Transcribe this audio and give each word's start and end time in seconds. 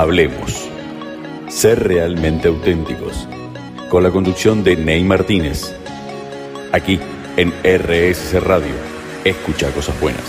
Hablemos. 0.00 0.70
Ser 1.48 1.88
realmente 1.88 2.46
auténticos. 2.46 3.26
Con 3.90 4.04
la 4.04 4.12
conducción 4.12 4.62
de 4.62 4.76
Ney 4.76 5.02
Martínez. 5.02 5.74
Aquí 6.72 7.00
en 7.36 7.50
RSC 7.64 8.38
Radio. 8.38 8.76
Escucha 9.24 9.74
cosas 9.74 10.00
buenas. 10.00 10.22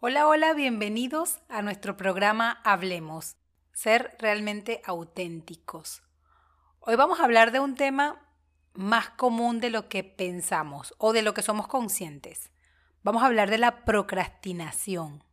Hola, 0.00 0.28
hola, 0.28 0.52
bienvenidos 0.52 1.38
a 1.48 1.62
nuestro 1.62 1.96
programa 1.96 2.60
Hablemos. 2.62 3.36
Ser 3.72 4.14
realmente 4.18 4.82
auténticos. 4.84 6.02
Hoy 6.80 6.96
vamos 6.96 7.20
a 7.20 7.24
hablar 7.24 7.52
de 7.52 7.60
un 7.60 7.74
tema 7.74 8.20
más 8.74 9.08
común 9.08 9.60
de 9.60 9.70
lo 9.70 9.88
que 9.88 10.04
pensamos 10.04 10.92
o 10.98 11.14
de 11.14 11.22
lo 11.22 11.32
que 11.32 11.40
somos 11.40 11.68
conscientes. 11.68 12.51
Vamos 13.04 13.24
a 13.24 13.26
hablar 13.26 13.50
de 13.50 13.58
la 13.58 13.84
procrastinación. 13.84 15.24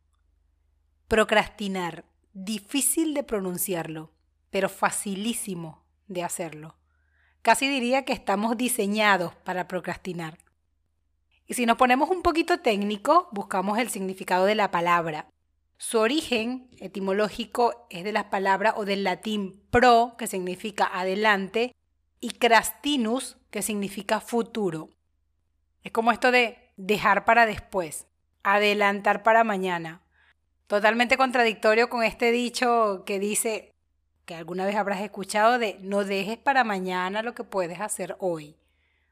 Procrastinar, 1.07 2.03
difícil 2.33 3.13
de 3.13 3.21
pronunciarlo, 3.21 4.11
pero 4.49 4.69
facilísimo 4.69 5.83
de 6.07 6.23
hacerlo. 6.23 6.77
Casi 7.43 7.67
diría 7.67 8.05
que 8.05 8.13
estamos 8.13 8.57
diseñados 8.57 9.35
para 9.35 9.67
procrastinar. 9.67 10.39
Y 11.45 11.53
si 11.53 11.67
nos 11.67 11.77
ponemos 11.77 12.09
un 12.09 12.23
poquito 12.23 12.59
técnico, 12.59 13.29
buscamos 13.31 13.77
el 13.77 13.89
significado 13.89 14.45
de 14.45 14.55
la 14.55 14.71
palabra. 14.71 15.27
Su 15.77 15.99
origen 15.99 16.71
etimológico 16.79 17.85
es 17.91 18.03
de 18.03 18.11
las 18.11 18.25
palabras 18.25 18.73
o 18.77 18.85
del 18.85 19.03
latín 19.03 19.61
pro, 19.69 20.15
que 20.17 20.25
significa 20.25 20.89
adelante, 20.91 21.75
y 22.19 22.31
crastinus, 22.31 23.37
que 23.51 23.61
significa 23.61 24.21
futuro. 24.21 24.89
Es 25.83 25.91
como 25.91 26.11
esto 26.11 26.31
de 26.31 26.68
dejar 26.79 27.25
para 27.25 27.45
después, 27.45 28.07
adelantar 28.41 29.21
para 29.21 29.43
mañana. 29.43 30.01
Totalmente 30.67 31.17
contradictorio 31.17 31.89
con 31.89 32.03
este 32.03 32.31
dicho 32.31 33.03
que 33.05 33.19
dice, 33.19 33.75
que 34.25 34.35
alguna 34.35 34.65
vez 34.65 34.75
habrás 34.75 35.01
escuchado, 35.01 35.59
de 35.59 35.77
no 35.81 36.05
dejes 36.05 36.37
para 36.37 36.63
mañana 36.63 37.21
lo 37.21 37.35
que 37.35 37.43
puedes 37.43 37.81
hacer 37.81 38.15
hoy. 38.19 38.55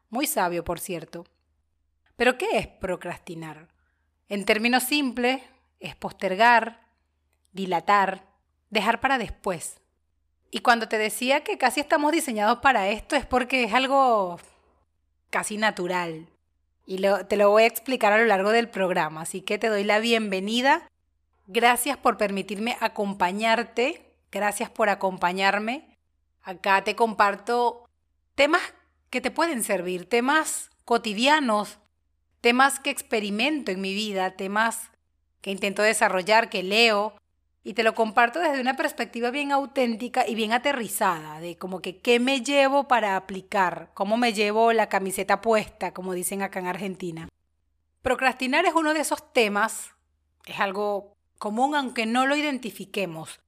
Muy 0.09 0.27
sabio, 0.27 0.63
por 0.63 0.79
cierto. 0.79 1.25
Pero 2.15 2.37
¿qué 2.37 2.57
es 2.57 2.67
procrastinar? 2.67 3.67
En 4.29 4.45
términos 4.45 4.83
simples, 4.83 5.41
es 5.81 5.95
postergar, 5.95 6.79
dilatar, 7.51 8.23
dejar 8.69 9.01
para 9.01 9.17
después. 9.17 9.81
Y 10.51 10.59
cuando 10.59 10.87
te 10.87 10.97
decía 10.97 11.43
que 11.43 11.57
casi 11.57 11.81
estamos 11.81 12.13
diseñados 12.13 12.59
para 12.59 12.87
esto 12.87 13.17
es 13.17 13.25
porque 13.25 13.65
es 13.65 13.73
algo 13.73 14.39
casi 15.29 15.57
natural. 15.57 16.29
Y 16.89 17.01
te 17.27 17.35
lo 17.35 17.49
voy 17.49 17.63
a 17.63 17.67
explicar 17.67 18.13
a 18.13 18.17
lo 18.17 18.25
largo 18.25 18.51
del 18.51 18.69
programa. 18.69 19.21
Así 19.21 19.41
que 19.41 19.57
te 19.57 19.67
doy 19.67 19.83
la 19.83 19.99
bienvenida. 19.99 20.87
Gracias 21.45 21.97
por 21.97 22.15
permitirme 22.17 22.77
acompañarte. 22.79 24.15
Gracias 24.31 24.69
por 24.69 24.87
acompañarme. 24.87 25.97
Acá 26.41 26.85
te 26.85 26.95
comparto 26.95 27.85
temas 28.35 28.61
que 29.09 29.19
te 29.19 29.31
pueden 29.31 29.65
servir, 29.65 30.07
temas 30.07 30.69
cotidianos, 30.85 31.77
temas 32.39 32.79
que 32.79 32.89
experimento 32.89 33.71
en 33.71 33.81
mi 33.81 33.93
vida, 33.93 34.37
temas 34.37 34.89
que 35.41 35.51
intento 35.51 35.81
desarrollar, 35.81 36.49
que 36.49 36.63
leo, 36.63 37.13
y 37.67 37.73
te 37.73 37.83
lo 37.83 37.93
comparto 37.93 38.39
desde 38.39 38.61
una 38.61 38.77
perspectiva 38.77 39.29
bien 39.29 39.51
auténtica 39.51 40.25
y 40.25 40.35
bien 40.35 40.53
aterrizada, 40.53 41.41
de 41.41 41.57
como 41.57 41.81
que 41.81 41.97
qué 41.97 42.17
me 42.17 42.39
llevo 42.39 42.87
para 42.87 43.17
aplicar, 43.17 43.91
cómo 43.93 44.15
me 44.15 44.31
llevo 44.31 44.71
la 44.71 44.87
camiseta 44.87 45.41
puesta, 45.41 45.93
como 45.93 46.13
dicen 46.13 46.41
acá 46.41 46.59
en 46.59 46.67
Argentina. 46.67 47.27
Procrastinar 48.01 48.65
es 48.65 48.73
uno 48.73 48.93
de 48.93 49.01
esos 49.01 49.33
temas, 49.33 49.89
es 50.45 50.61
algo 50.61 51.17
común 51.39 51.75
aunque 51.75 52.05
no 52.05 52.25
lo 52.25 52.37
identifiquemos. 52.37 53.41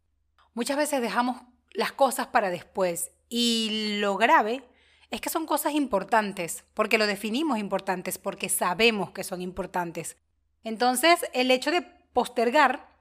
Muchas 0.53 0.75
veces 0.75 1.00
dejamos 1.00 1.42
las 1.72 1.94
cosas 1.94 2.28
para 2.28 2.50
después 2.50 3.12
y 3.30 4.00
lo 4.02 4.17
grave 4.17 4.66
es 5.12 5.22
que 5.22 5.29
son 5.29 5.46
cosas 5.46 5.75
importantes, 5.75 6.66
porque 6.74 6.97
lo 6.97 7.08
definimos 7.08 7.58
importantes, 7.58 8.18
porque 8.18 8.50
sabemos 8.50 9.12
que 9.12 9.24
son 9.24 9.41
importantes. 9.41 10.18
Entonces, 10.66 11.25
el 11.31 11.52
hecho 11.52 11.72
de 11.72 11.84
postergar 12.12 12.98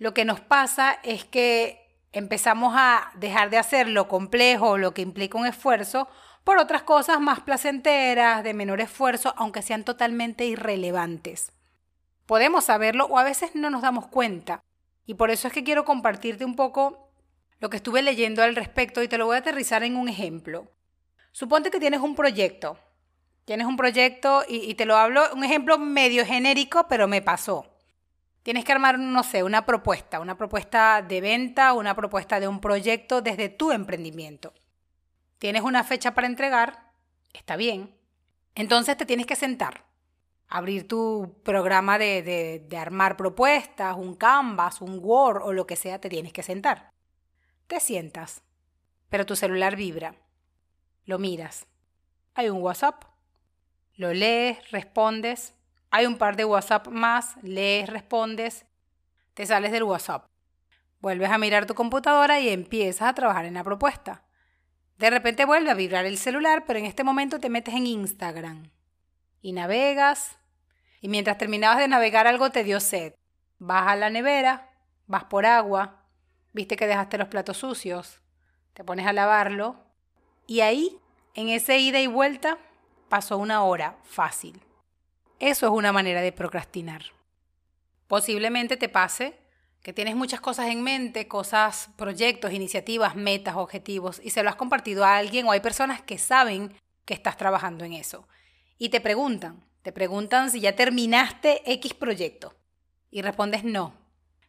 lo 0.00 0.14
que 0.14 0.24
nos 0.24 0.40
pasa 0.40 0.98
es 1.02 1.26
que 1.26 1.86
empezamos 2.12 2.72
a 2.74 3.12
dejar 3.16 3.50
de 3.50 3.58
hacer 3.58 3.86
lo 3.86 4.08
complejo, 4.08 4.78
lo 4.78 4.94
que 4.94 5.02
implica 5.02 5.36
un 5.36 5.46
esfuerzo, 5.46 6.08
por 6.42 6.56
otras 6.56 6.82
cosas 6.84 7.20
más 7.20 7.40
placenteras, 7.40 8.42
de 8.42 8.54
menor 8.54 8.80
esfuerzo, 8.80 9.34
aunque 9.36 9.60
sean 9.60 9.84
totalmente 9.84 10.46
irrelevantes. 10.46 11.52
Podemos 12.24 12.64
saberlo 12.64 13.04
o 13.10 13.18
a 13.18 13.24
veces 13.24 13.54
no 13.54 13.68
nos 13.68 13.82
damos 13.82 14.06
cuenta. 14.06 14.64
Y 15.04 15.14
por 15.14 15.30
eso 15.30 15.48
es 15.48 15.52
que 15.52 15.64
quiero 15.64 15.84
compartirte 15.84 16.46
un 16.46 16.56
poco 16.56 17.12
lo 17.58 17.68
que 17.68 17.76
estuve 17.76 18.00
leyendo 18.00 18.42
al 18.42 18.56
respecto 18.56 19.02
y 19.02 19.08
te 19.08 19.18
lo 19.18 19.26
voy 19.26 19.36
a 19.36 19.40
aterrizar 19.40 19.84
en 19.84 19.96
un 19.96 20.08
ejemplo. 20.08 20.66
Suponte 21.30 21.70
que 21.70 21.78
tienes 21.78 22.00
un 22.00 22.14
proyecto. 22.14 22.78
Tienes 23.44 23.66
un 23.66 23.76
proyecto 23.76 24.44
y, 24.48 24.64
y 24.64 24.74
te 24.76 24.86
lo 24.86 24.96
hablo, 24.96 25.24
un 25.34 25.44
ejemplo 25.44 25.76
medio 25.76 26.24
genérico, 26.24 26.86
pero 26.88 27.06
me 27.06 27.20
pasó. 27.20 27.69
Tienes 28.50 28.64
que 28.64 28.72
armar, 28.72 28.98
no 28.98 29.22
sé, 29.22 29.44
una 29.44 29.64
propuesta, 29.64 30.18
una 30.18 30.36
propuesta 30.36 31.02
de 31.02 31.20
venta, 31.20 31.72
una 31.72 31.94
propuesta 31.94 32.40
de 32.40 32.48
un 32.48 32.60
proyecto 32.60 33.22
desde 33.22 33.48
tu 33.48 33.70
emprendimiento. 33.70 34.52
Tienes 35.38 35.62
una 35.62 35.84
fecha 35.84 36.14
para 36.14 36.26
entregar, 36.26 36.90
está 37.32 37.54
bien. 37.54 37.94
Entonces 38.56 38.96
te 38.96 39.06
tienes 39.06 39.26
que 39.26 39.36
sentar, 39.36 39.84
abrir 40.48 40.88
tu 40.88 41.40
programa 41.44 41.96
de, 41.96 42.66
de, 42.68 42.76
armar 42.76 43.16
propuestas, 43.16 43.96
un 43.96 44.16
Canvas, 44.16 44.80
un 44.80 44.98
Word 45.00 45.42
o 45.44 45.52
lo 45.52 45.64
que 45.64 45.76
sea, 45.76 46.00
te 46.00 46.08
tienes 46.08 46.32
que 46.32 46.42
sentar. 46.42 46.90
Te 47.68 47.78
sientas, 47.78 48.42
pero 49.08 49.26
tu 49.26 49.36
celular 49.36 49.76
vibra. 49.76 50.16
Lo 51.04 51.20
miras. 51.20 51.68
Hay 52.34 52.48
un 52.48 52.60
WhatsApp. 52.60 53.04
Lo 53.94 54.12
lees, 54.12 54.72
respondes 54.72 55.54
hay 55.90 56.06
un 56.06 56.16
par 56.16 56.36
de 56.36 56.44
WhatsApp 56.44 56.88
más, 56.88 57.36
lees, 57.42 57.88
respondes, 57.88 58.66
te 59.34 59.46
sales 59.46 59.72
del 59.72 59.82
WhatsApp. 59.82 60.26
Vuelves 61.00 61.30
a 61.30 61.38
mirar 61.38 61.66
tu 61.66 61.74
computadora 61.74 62.40
y 62.40 62.48
empiezas 62.48 63.08
a 63.08 63.14
trabajar 63.14 63.44
en 63.44 63.54
la 63.54 63.64
propuesta. 63.64 64.22
De 64.98 65.10
repente 65.10 65.44
vuelve 65.46 65.70
a 65.70 65.74
vibrar 65.74 66.04
el 66.04 66.18
celular, 66.18 66.64
pero 66.66 66.78
en 66.78 66.84
este 66.84 67.04
momento 67.04 67.40
te 67.40 67.48
metes 67.48 67.74
en 67.74 67.86
Instagram 67.86 68.70
y 69.40 69.52
navegas. 69.52 70.38
Y 71.00 71.08
mientras 71.08 71.38
terminabas 71.38 71.78
de 71.78 71.88
navegar 71.88 72.26
algo 72.26 72.50
te 72.50 72.64
dio 72.64 72.80
sed. 72.80 73.14
Vas 73.58 73.88
a 73.88 73.96
la 73.96 74.10
nevera, 74.10 74.70
vas 75.06 75.24
por 75.24 75.46
agua, 75.46 76.04
viste 76.52 76.76
que 76.76 76.86
dejaste 76.86 77.18
los 77.18 77.28
platos 77.28 77.56
sucios, 77.56 78.20
te 78.74 78.84
pones 78.84 79.06
a 79.06 79.12
lavarlo 79.12 79.76
y 80.46 80.60
ahí, 80.60 80.98
en 81.34 81.48
ese 81.48 81.78
ida 81.78 82.00
y 82.00 82.06
vuelta, 82.06 82.58
pasó 83.08 83.38
una 83.38 83.62
hora 83.62 83.96
fácil. 84.02 84.62
Eso 85.40 85.66
es 85.66 85.72
una 85.72 85.90
manera 85.90 86.20
de 86.20 86.32
procrastinar. 86.32 87.02
Posiblemente 88.06 88.76
te 88.76 88.90
pase 88.90 89.38
que 89.82 89.94
tienes 89.94 90.14
muchas 90.14 90.42
cosas 90.42 90.68
en 90.68 90.82
mente, 90.82 91.28
cosas, 91.28 91.88
proyectos, 91.96 92.52
iniciativas, 92.52 93.16
metas, 93.16 93.56
objetivos, 93.56 94.20
y 94.22 94.30
se 94.30 94.42
lo 94.42 94.50
has 94.50 94.56
compartido 94.56 95.02
a 95.02 95.16
alguien 95.16 95.46
o 95.46 95.52
hay 95.52 95.60
personas 95.60 96.02
que 96.02 96.18
saben 96.18 96.74
que 97.06 97.14
estás 97.14 97.38
trabajando 97.38 97.86
en 97.86 97.94
eso. 97.94 98.28
Y 98.76 98.90
te 98.90 99.00
preguntan, 99.00 99.64
te 99.80 99.92
preguntan 99.92 100.50
si 100.50 100.60
ya 100.60 100.76
terminaste 100.76 101.62
X 101.72 101.94
proyecto. 101.94 102.54
Y 103.10 103.22
respondes 103.22 103.64
no. 103.64 103.94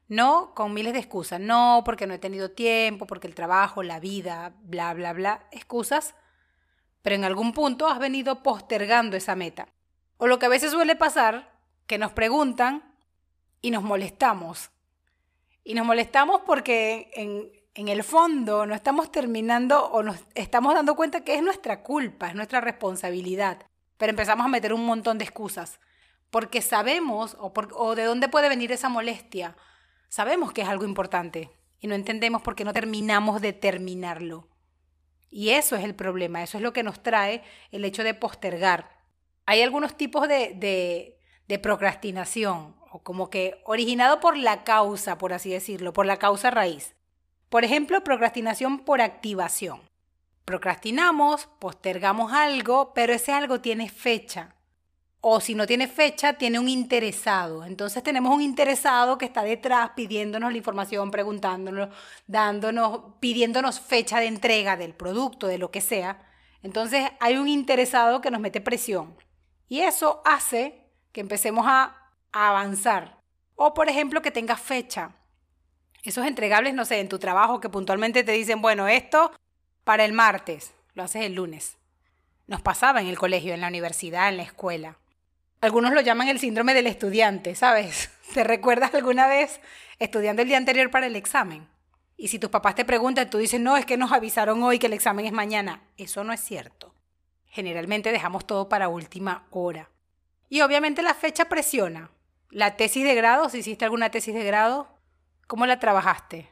No 0.09 0.53
con 0.53 0.73
miles 0.73 0.91
de 0.91 0.99
excusas. 0.99 1.39
No 1.39 1.83
porque 1.85 2.05
no 2.05 2.13
he 2.13 2.19
tenido 2.19 2.51
tiempo, 2.51 3.07
porque 3.07 3.27
el 3.27 3.35
trabajo, 3.35 3.81
la 3.81 4.01
vida, 4.01 4.53
bla, 4.63 4.93
bla, 4.93 5.13
bla. 5.13 5.47
Excusas. 5.51 6.15
Pero 7.01 7.15
en 7.15 7.23
algún 7.23 7.53
punto 7.53 7.87
has 7.87 7.97
venido 7.97 8.43
postergando 8.43 9.15
esa 9.15 9.37
meta. 9.37 9.69
O 10.23 10.27
lo 10.27 10.37
que 10.37 10.45
a 10.45 10.49
veces 10.49 10.69
suele 10.69 10.95
pasar, 10.95 11.49
que 11.87 11.97
nos 11.97 12.11
preguntan 12.11 12.93
y 13.59 13.71
nos 13.71 13.81
molestamos. 13.81 14.69
Y 15.63 15.73
nos 15.73 15.83
molestamos 15.83 16.41
porque 16.45 17.09
en, 17.15 17.87
el 17.87 18.03
fondo 18.03 18.67
no 18.67 18.75
estamos 18.75 19.11
terminando 19.11 19.83
o 19.83 20.03
nos 20.03 20.23
estamos 20.35 20.75
dando 20.75 20.95
cuenta 20.95 21.21
que 21.21 21.33
es 21.33 21.41
nuestra 21.41 21.81
culpa, 21.81 22.27
es 22.27 22.35
nuestra 22.35 22.61
responsabilidad. 22.61 23.65
Pero 23.97 24.11
empezamos 24.11 24.45
a 24.45 24.49
meter 24.49 24.75
un 24.75 24.85
montón 24.85 25.17
de 25.17 25.23
excusas. 25.23 25.79
Porque 26.29 26.61
sabemos, 26.61 27.35
o, 27.39 27.51
o 27.73 27.95
de 27.95 28.03
dónde 28.03 28.29
puede 28.29 28.47
venir 28.47 28.71
esa 28.71 28.89
molestia, 28.89 29.57
sabemos 30.07 30.53
que 30.53 30.61
es 30.61 30.69
algo 30.69 30.85
importante 30.85 31.49
y 31.79 31.87
no 31.87 31.95
entendemos 31.95 32.43
por 32.43 32.53
qué 32.53 32.63
no 32.63 32.73
terminamos 32.73 33.41
de 33.41 33.53
terminarlo. 33.53 34.49
Y 35.31 35.49
eso 35.49 35.75
es 35.75 35.83
el 35.83 35.95
problema, 35.95 36.43
eso 36.43 36.59
es 36.59 36.63
lo 36.63 36.73
que 36.73 36.83
nos 36.83 37.01
trae 37.01 37.41
el 37.71 37.85
hecho 37.85 38.03
de 38.03 38.13
postergar 38.13 39.00
hay 39.45 39.61
algunos 39.61 39.97
tipos 39.97 40.27
de, 40.27 41.17
de, 41.47 41.59
procrastinación, 41.59 42.75
o 42.91 42.99
como 42.99 43.29
que 43.29 43.61
originado 43.65 44.19
por 44.19 44.37
la 44.37 44.63
causa, 44.63 45.17
por 45.17 45.33
así 45.33 45.49
decirlo, 45.49 45.93
por 45.93 46.05
la 46.05 46.17
causa 46.17 46.51
raíz. 46.51 46.95
Por 47.49 47.65
ejemplo, 47.65 48.03
procrastinación 48.03 48.79
por 48.79 49.01
activación. 49.01 49.81
Procrastinamos, 50.45 51.47
postergamos 51.59 52.31
algo, 52.31 52.93
pero 52.93 53.13
ese 53.13 53.33
algo 53.33 53.59
tiene 53.61 53.89
fecha. 53.89 54.55
o 55.23 55.39
si 55.39 55.53
no 55.53 55.67
tiene 55.67 55.87
fecha, 55.87 56.33
tiene 56.33 56.57
un 56.57 56.67
interesado. 56.67 57.63
Entonces 57.65 58.01
tenemos 58.01 58.33
un 58.33 58.41
interesado 58.41 59.17
que 59.19 59.25
está 59.25 59.43
detrás 59.43 59.91
pidiéndonos 59.95 60.51
la 60.51 60.57
información, 60.57 61.11
preguntándonos, 61.11 61.89
dándonos, 62.25 63.01
pidiéndonos 63.19 63.79
fecha 63.79 64.19
de 64.19 64.25
entrega 64.25 64.77
del 64.77 64.95
producto, 64.95 65.45
de 65.45 65.59
lo 65.59 65.69
que 65.69 65.81
sea. 65.81 66.25
Entonces 66.63 67.11
hay 67.19 67.37
un 67.37 67.47
interesado 67.47 68.21
que 68.21 68.31
nos 68.31 68.41
mete 68.41 68.61
presión. 68.61 69.15
Y 69.71 69.83
eso 69.83 70.21
hace 70.25 70.83
que 71.13 71.21
empecemos 71.21 71.65
a, 71.65 71.95
avanzar. 72.33 73.21
O 73.55 73.73
por 73.73 73.87
ejemplo 73.87 74.21
que 74.21 74.29
tengas 74.29 74.59
fecha. 74.59 75.13
Esos 76.03 76.25
entregables, 76.25 76.73
no 76.73 76.83
sé, 76.83 76.99
en 76.99 77.07
tu 77.07 77.19
trabajo 77.19 77.61
que 77.61 77.69
puntualmente 77.69 78.25
te 78.25 78.33
dicen, 78.33 78.61
bueno, 78.61 78.89
esto 78.89 79.31
para 79.85 80.03
el 80.03 80.11
martes, 80.11 80.73
lo 80.93 81.03
haces 81.03 81.23
el 81.23 81.35
lunes. 81.35 81.77
Nos 82.47 82.61
pasaba 82.61 82.99
en 82.99 83.07
el 83.07 83.17
colegio, 83.17 83.53
en 83.53 83.61
la 83.61 83.69
universidad, 83.69 84.27
en 84.27 84.35
la 84.35 84.43
escuela. 84.43 84.97
Algunos 85.61 85.93
lo 85.93 86.01
llaman 86.01 86.27
el 86.27 86.39
síndrome 86.39 86.73
del 86.73 86.87
estudiante, 86.87 87.55
¿sabes? 87.55 88.11
¿Te 88.33 88.43
recuerdas 88.43 88.93
alguna 88.93 89.27
vez 89.27 89.61
estudiando 89.99 90.41
el 90.41 90.49
día 90.49 90.57
anterior 90.57 90.91
para 90.91 91.07
el 91.07 91.15
examen? 91.15 91.65
Y 92.17 92.27
si 92.27 92.39
tus 92.39 92.49
papás 92.49 92.75
te 92.75 92.83
preguntan, 92.83 93.29
tú 93.29 93.37
dices, 93.37 93.61
no, 93.61 93.77
es 93.77 93.85
que 93.85 93.95
nos 93.95 94.11
avisaron 94.11 94.61
hoy 94.63 94.79
que 94.79 94.87
el 94.87 94.93
examen 94.93 95.25
es 95.25 95.31
mañana. 95.31 95.81
Eso 95.95 96.25
no 96.25 96.33
es 96.33 96.41
cierto. 96.41 96.90
Generalmente 97.51 98.13
dejamos 98.13 98.47
todo 98.47 98.69
para 98.69 98.87
última 98.87 99.45
hora. 99.51 99.89
Y 100.47 100.61
obviamente 100.61 101.01
la 101.01 101.13
fecha 101.13 101.45
presiona. 101.45 102.09
La 102.49 102.77
tesis 102.77 103.03
de 103.03 103.13
grado, 103.13 103.49
si 103.49 103.59
hiciste 103.59 103.83
alguna 103.83 104.09
tesis 104.09 104.33
de 104.33 104.43
grado, 104.45 104.87
¿cómo 105.47 105.65
la 105.65 105.77
trabajaste? 105.77 106.49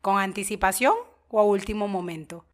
¿Con 0.00 0.18
anticipación 0.18 0.94
o 1.28 1.40
a 1.40 1.44
último 1.44 1.88
momento? 1.88 2.46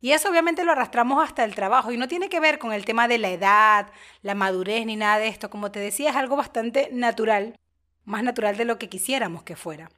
Y 0.00 0.12
eso 0.12 0.30
obviamente 0.30 0.64
lo 0.64 0.72
arrastramos 0.72 1.22
hasta 1.22 1.44
el 1.44 1.54
trabajo 1.54 1.92
y 1.92 1.98
no 1.98 2.08
tiene 2.08 2.30
que 2.30 2.40
ver 2.40 2.58
con 2.58 2.72
el 2.72 2.86
tema 2.86 3.08
de 3.08 3.18
la 3.18 3.30
edad, 3.30 3.88
la 4.22 4.34
madurez 4.34 4.86
ni 4.86 4.96
nada 4.96 5.18
de 5.18 5.28
esto. 5.28 5.50
Como 5.50 5.70
te 5.70 5.80
decía, 5.80 6.10
es 6.10 6.16
algo 6.16 6.36
bastante 6.36 6.88
natural, 6.92 7.58
más 8.04 8.22
natural 8.22 8.56
de 8.56 8.64
lo 8.64 8.78
que 8.78 8.88
quisiéramos 8.88 9.42
que 9.42 9.56
fuera. 9.56 9.90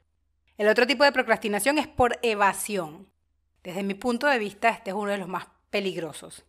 El 0.57 0.67
otro 0.67 0.85
tipo 0.85 1.05
de 1.05 1.13
procrastinación 1.13 1.77
es 1.77 1.87
por 1.87 2.19
evasión. 2.23 3.09
Desde 3.63 3.83
mi 3.83 3.93
punto 3.93 4.27
de 4.27 4.39
vista, 4.39 4.69
este 4.69 4.89
es 4.89 4.95
uno 4.95 5.11
de 5.11 5.17
los 5.17 5.29
más 5.29 5.47
peligrosos. 5.69 6.46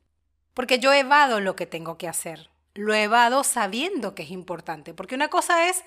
Porque 0.58 0.80
yo 0.80 0.92
evado 0.92 1.38
lo 1.38 1.54
que 1.54 1.66
tengo 1.66 1.98
que 1.98 2.08
hacer. 2.08 2.50
Lo 2.74 2.92
evado 2.92 3.44
sabiendo 3.44 4.16
que 4.16 4.24
es 4.24 4.32
importante. 4.32 4.92
Porque 4.92 5.14
una 5.14 5.28
cosa 5.28 5.68
es 5.68 5.84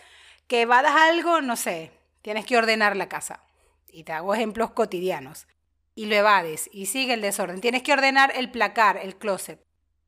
que 0.47 0.62
evadas 0.62 0.95
algo, 0.95 1.41
no 1.41 1.57
sé, 1.57 1.91
tienes 2.21 2.45
que 2.45 2.56
ordenar 2.56 2.95
la 2.95 3.09
casa. 3.09 3.44
Y 3.89 4.06
te 4.06 4.13
hago 4.13 4.33
ejemplos 4.33 4.71
cotidianos 4.71 5.45
y 5.94 6.06
lo 6.06 6.15
evades 6.15 6.69
y 6.71 6.85
sigue 6.85 7.15
el 7.15 7.21
desorden. 7.21 7.59
Tienes 7.59 7.83
que 7.83 7.91
ordenar 7.91 8.31
el 8.33 8.50
placar, 8.50 8.95
el 8.95 9.18
closet. 9.18 9.62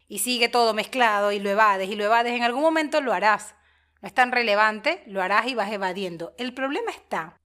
Y 0.07 0.19
sigue 0.19 0.47
todo 0.47 0.73
mezclado 0.73 1.33
y 1.33 1.39
lo 1.39 1.49
evades 1.49 1.89
y 1.89 1.97
lo 1.97 2.05
evades. 2.05 2.33
En 2.33 2.43
algún 2.43 2.61
momento 2.61 3.01
lo 3.01 3.11
harás. 3.11 3.55
No 3.99 4.07
es 4.07 4.13
tan 4.13 4.31
relevante, 4.31 5.03
lo 5.07 5.21
harás 5.21 5.45
y 5.47 5.55
vas 5.55 5.73
evadiendo. 5.73 6.33
El 6.37 6.53
problema 6.53 6.91
está 6.91 7.37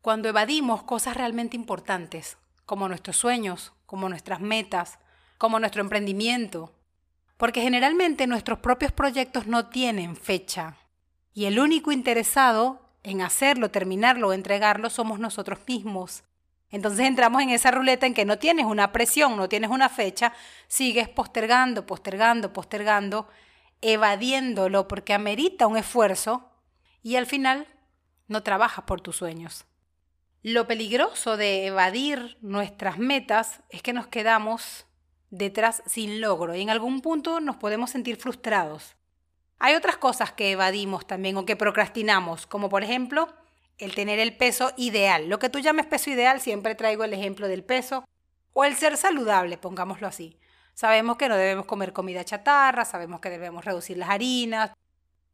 cuando 0.00 0.28
evadimos 0.28 0.82
cosas 0.82 1.16
realmente 1.16 1.54
importantes, 1.54 2.36
como 2.66 2.88
nuestros 2.88 3.16
sueños, 3.16 3.72
como 3.86 4.08
nuestras 4.08 4.40
metas, 4.40 4.98
como 5.44 5.60
nuestro 5.60 5.82
emprendimiento. 5.82 6.72
Porque 7.36 7.60
generalmente 7.60 8.26
nuestros 8.26 8.60
propios 8.60 8.92
proyectos 8.92 9.46
no 9.46 9.66
tienen 9.66 10.16
fecha. 10.16 10.78
Y 11.34 11.44
el 11.44 11.58
único 11.58 11.92
interesado 11.92 12.80
en 13.02 13.20
hacerlo, 13.20 13.70
terminarlo 13.70 14.28
o 14.28 14.32
entregarlo 14.32 14.88
somos 14.88 15.18
nosotros 15.18 15.58
mismos. 15.68 16.24
Entonces 16.70 17.06
entramos 17.06 17.42
en 17.42 17.50
esa 17.50 17.70
ruleta 17.70 18.06
en 18.06 18.14
que 18.14 18.24
no 18.24 18.38
tienes 18.38 18.64
una 18.64 18.90
presión, 18.90 19.36
no 19.36 19.46
tienes 19.46 19.68
una 19.68 19.90
fecha, 19.90 20.32
sigues 20.66 21.10
postergando, 21.10 21.84
postergando, 21.84 22.54
postergando, 22.54 23.28
evadiéndolo 23.82 24.88
porque 24.88 25.12
amerita 25.12 25.66
un 25.66 25.76
esfuerzo 25.76 26.52
y 27.02 27.16
al 27.16 27.26
final 27.26 27.66
no 28.28 28.42
trabajas 28.42 28.86
por 28.86 29.02
tus 29.02 29.16
sueños. 29.16 29.66
Lo 30.42 30.66
peligroso 30.66 31.36
de 31.36 31.66
evadir 31.66 32.38
nuestras 32.40 32.96
metas 32.96 33.60
es 33.68 33.82
que 33.82 33.92
nos 33.92 34.06
quedamos 34.06 34.86
detrás 35.36 35.82
sin 35.86 36.20
logro 36.20 36.54
y 36.54 36.62
en 36.62 36.70
algún 36.70 37.00
punto 37.00 37.40
nos 37.40 37.56
podemos 37.56 37.90
sentir 37.90 38.16
frustrados. 38.16 38.94
Hay 39.58 39.74
otras 39.74 39.96
cosas 39.96 40.32
que 40.32 40.52
evadimos 40.52 41.06
también 41.06 41.36
o 41.36 41.44
que 41.46 41.56
procrastinamos, 41.56 42.46
como 42.46 42.68
por 42.68 42.84
ejemplo 42.84 43.28
el 43.78 43.94
tener 43.94 44.20
el 44.20 44.36
peso 44.36 44.72
ideal. 44.76 45.28
Lo 45.28 45.38
que 45.38 45.48
tú 45.48 45.58
llames 45.58 45.86
peso 45.86 46.10
ideal, 46.10 46.40
siempre 46.40 46.74
traigo 46.74 47.02
el 47.02 47.12
ejemplo 47.12 47.48
del 47.48 47.64
peso 47.64 48.04
o 48.52 48.64
el 48.64 48.76
ser 48.76 48.96
saludable, 48.96 49.58
pongámoslo 49.58 50.06
así. 50.06 50.38
Sabemos 50.74 51.16
que 51.16 51.28
no 51.28 51.36
debemos 51.36 51.66
comer 51.66 51.92
comida 51.92 52.24
chatarra, 52.24 52.84
sabemos 52.84 53.20
que 53.20 53.30
debemos 53.30 53.64
reducir 53.64 53.96
las 53.96 54.10
harinas. 54.10 54.70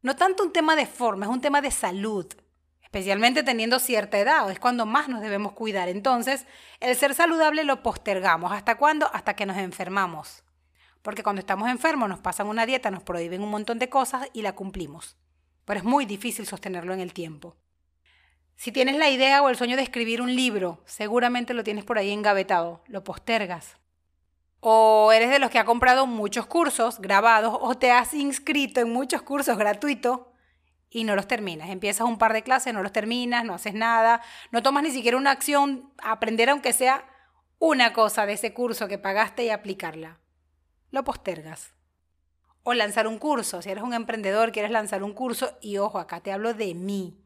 No 0.01 0.15
tanto 0.15 0.43
un 0.43 0.51
tema 0.51 0.75
de 0.75 0.87
forma, 0.87 1.25
es 1.25 1.31
un 1.31 1.41
tema 1.41 1.61
de 1.61 1.69
salud, 1.69 2.25
especialmente 2.91 3.41
teniendo 3.41 3.79
cierta 3.79 4.19
edad, 4.19 4.51
es 4.51 4.59
cuando 4.59 4.85
más 4.85 5.07
nos 5.07 5.21
debemos 5.21 5.53
cuidar. 5.53 5.87
Entonces, 5.87 6.45
el 6.81 6.93
ser 6.97 7.15
saludable 7.15 7.63
lo 7.63 7.81
postergamos. 7.83 8.51
¿Hasta 8.51 8.75
cuándo? 8.75 9.09
Hasta 9.13 9.33
que 9.33 9.45
nos 9.45 9.55
enfermamos. 9.55 10.43
Porque 11.01 11.23
cuando 11.23 11.39
estamos 11.39 11.69
enfermos 11.69 12.09
nos 12.09 12.19
pasan 12.19 12.47
una 12.47 12.65
dieta, 12.65 12.91
nos 12.91 13.01
prohíben 13.01 13.43
un 13.43 13.49
montón 13.49 13.79
de 13.79 13.87
cosas 13.87 14.27
y 14.33 14.41
la 14.41 14.55
cumplimos. 14.55 15.15
Pero 15.63 15.79
es 15.79 15.85
muy 15.85 16.05
difícil 16.05 16.45
sostenerlo 16.45 16.93
en 16.93 16.99
el 16.99 17.13
tiempo. 17.13 17.55
Si 18.57 18.73
tienes 18.73 18.97
la 18.97 19.09
idea 19.09 19.41
o 19.41 19.47
el 19.47 19.55
sueño 19.55 19.77
de 19.77 19.83
escribir 19.83 20.21
un 20.21 20.35
libro, 20.35 20.81
seguramente 20.83 21.53
lo 21.53 21.63
tienes 21.63 21.85
por 21.85 21.97
ahí 21.97 22.11
engavetado, 22.11 22.83
lo 22.87 23.05
postergas. 23.05 23.77
O 24.59 25.13
eres 25.13 25.29
de 25.29 25.39
los 25.39 25.49
que 25.49 25.59
ha 25.59 25.65
comprado 25.65 26.07
muchos 26.07 26.45
cursos 26.45 26.99
grabados 26.99 27.57
o 27.57 27.73
te 27.73 27.89
has 27.89 28.13
inscrito 28.13 28.81
en 28.81 28.91
muchos 28.91 29.21
cursos 29.21 29.57
gratuitos 29.57 30.19
y 30.91 31.05
no 31.05 31.15
los 31.15 31.27
terminas. 31.27 31.69
Empiezas 31.69 32.05
un 32.05 32.17
par 32.17 32.33
de 32.33 32.43
clases, 32.43 32.73
no 32.73 32.83
los 32.83 32.91
terminas, 32.91 33.45
no 33.45 33.55
haces 33.55 33.73
nada, 33.73 34.21
no 34.51 34.61
tomas 34.61 34.83
ni 34.83 34.91
siquiera 34.91 35.17
una 35.17 35.31
acción, 35.31 35.91
aprender 36.03 36.49
aunque 36.49 36.73
sea 36.73 37.05
una 37.57 37.93
cosa 37.93 38.25
de 38.25 38.33
ese 38.33 38.53
curso 38.53 38.87
que 38.87 38.97
pagaste 38.97 39.45
y 39.45 39.49
aplicarla. 39.49 40.19
Lo 40.91 41.03
postergas. 41.03 41.73
O 42.63 42.73
lanzar 42.73 43.07
un 43.07 43.17
curso, 43.17 43.61
si 43.61 43.69
eres 43.69 43.83
un 43.83 43.93
emprendedor, 43.93 44.51
quieres 44.51 44.71
lanzar 44.71 45.01
un 45.01 45.13
curso 45.13 45.57
y 45.61 45.77
ojo, 45.77 45.97
acá 45.97 46.19
te 46.19 46.31
hablo 46.31 46.53
de 46.53 46.75
mí. 46.75 47.17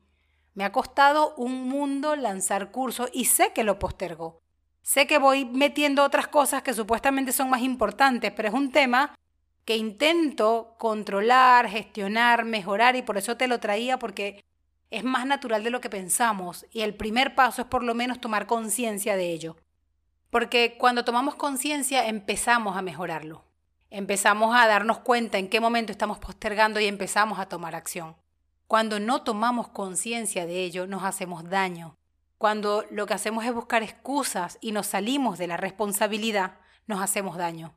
Me 0.54 0.64
ha 0.64 0.72
costado 0.72 1.34
un 1.36 1.68
mundo 1.68 2.16
lanzar 2.16 2.72
cursos 2.72 3.10
y 3.12 3.26
sé 3.26 3.52
que 3.52 3.64
lo 3.64 3.80
postergo. 3.80 4.40
Sé 4.84 5.08
que 5.08 5.18
voy 5.18 5.44
metiendo 5.44 6.04
otras 6.04 6.28
cosas 6.28 6.62
que 6.62 6.74
supuestamente 6.74 7.34
son 7.34 7.50
más 7.50 7.62
importantes, 7.62 8.32
pero 8.32 8.48
es 8.48 8.54
un 8.54 8.72
tema 8.72 9.16
que 9.66 9.76
intento 9.76 10.76
controlar, 10.78 11.68
gestionar, 11.68 12.46
mejorar 12.46 12.96
y 12.96 13.02
por 13.02 13.18
eso 13.18 13.36
te 13.36 13.48
lo 13.48 13.60
traía 13.60 13.98
porque 14.00 14.46
es 14.92 15.04
más 15.04 15.26
natural 15.26 15.64
de 15.64 15.72
lo 15.72 15.82
que 15.82 15.90
pensamos 15.90 16.66
y 16.72 16.82
el 16.82 16.94
primer 16.94 17.36
paso 17.36 17.64
es 17.64 17.68
por 17.68 17.84
lo 17.84 17.96
menos 17.96 18.22
tomar 18.22 18.46
conciencia 18.46 19.16
de 19.16 19.32
ello. 19.32 19.58
Porque 20.30 20.78
cuando 20.78 21.04
tomamos 21.04 21.36
conciencia 21.36 22.08
empezamos 22.08 22.78
a 22.78 22.82
mejorarlo. 22.82 23.44
Empezamos 23.90 24.56
a 24.56 24.68
darnos 24.68 25.00
cuenta 25.00 25.38
en 25.38 25.50
qué 25.50 25.60
momento 25.60 25.92
estamos 25.92 26.20
postergando 26.20 26.80
y 26.80 26.86
empezamos 26.86 27.40
a 27.40 27.48
tomar 27.48 27.76
acción. 27.76 28.16
Cuando 28.68 29.00
no 29.00 29.22
tomamos 29.22 29.70
conciencia 29.70 30.46
de 30.46 30.64
ello, 30.64 30.88
nos 30.88 31.04
hacemos 31.04 31.50
daño. 31.50 31.96
Cuando 32.38 32.84
lo 32.92 33.06
que 33.06 33.14
hacemos 33.14 33.46
es 33.46 33.54
buscar 33.54 33.84
excusas 33.84 34.58
y 34.60 34.72
nos 34.72 34.88
salimos 34.88 35.38
de 35.38 35.48
la 35.48 35.58
responsabilidad, 35.58 36.60
nos 36.88 37.02
hacemos 37.02 37.38
daño. 37.38 37.74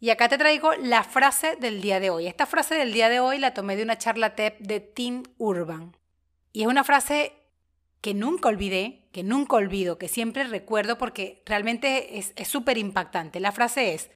Y 0.00 0.10
acá 0.10 0.28
te 0.28 0.38
traigo 0.38 0.74
la 0.74 1.04
frase 1.04 1.56
del 1.56 1.80
día 1.80 2.00
de 2.00 2.10
hoy. 2.10 2.26
Esta 2.26 2.46
frase 2.46 2.74
del 2.74 2.92
día 2.92 3.08
de 3.08 3.20
hoy 3.20 3.38
la 3.38 3.54
tomé 3.54 3.76
de 3.76 3.82
una 3.82 3.98
charla 3.98 4.34
TED 4.34 4.54
de 4.58 4.80
Tim 4.80 5.22
Urban. 5.38 5.96
Y 6.52 6.62
es 6.62 6.66
una 6.66 6.84
frase 6.84 7.34
que 8.00 8.14
nunca 8.14 8.48
olvidé, 8.48 9.08
que 9.12 9.22
nunca 9.22 9.56
olvido, 9.56 9.98
que 9.98 10.08
siempre 10.08 10.44
recuerdo 10.44 10.98
porque 10.98 11.42
realmente 11.46 12.18
es 12.18 12.48
súper 12.48 12.78
impactante. 12.78 13.38
La 13.38 13.52
frase 13.52 13.94
es, 13.94 14.10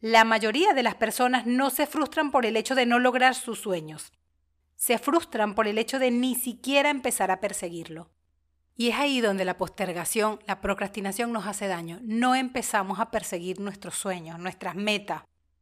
la 0.00 0.24
mayoría 0.24 0.74
de 0.74 0.82
las 0.82 0.96
personas 0.96 1.46
no 1.46 1.70
se 1.70 1.86
frustran 1.86 2.32
por 2.32 2.44
el 2.44 2.56
hecho 2.56 2.74
de 2.74 2.86
no 2.86 2.98
lograr 2.98 3.34
sus 3.34 3.60
sueños 3.60 4.12
se 4.80 4.96
frustran 4.96 5.54
por 5.54 5.68
el 5.68 5.76
hecho 5.76 5.98
de 5.98 6.10
ni 6.10 6.34
siquiera 6.34 6.88
empezar 6.88 7.30
a 7.30 7.38
perseguirlo. 7.38 8.08
Y 8.80 8.88
es 8.88 8.96
ahí 8.98 9.20
donde 9.20 9.44
la 9.44 9.58
postergación, 9.58 10.40
la 10.46 10.62
procrastinación 10.62 11.32
nos 11.32 11.46
hace 11.46 11.68
daño. 11.68 11.98
No 12.00 12.34
empezamos 12.34 12.98
a 12.98 13.10
perseguir 13.10 13.60
nuestros 13.60 13.94
sueños, 13.94 14.38
nuestras 14.38 14.74
metas. 14.74 15.20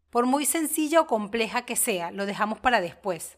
Por 0.08 0.26
muy 0.26 0.46
sencilla 0.46 1.00
o 1.00 1.08
compleja 1.08 1.62
que 1.62 1.74
sea, 1.74 2.12
lo 2.12 2.26
dejamos 2.26 2.60
para 2.60 2.80
después. 2.80 3.36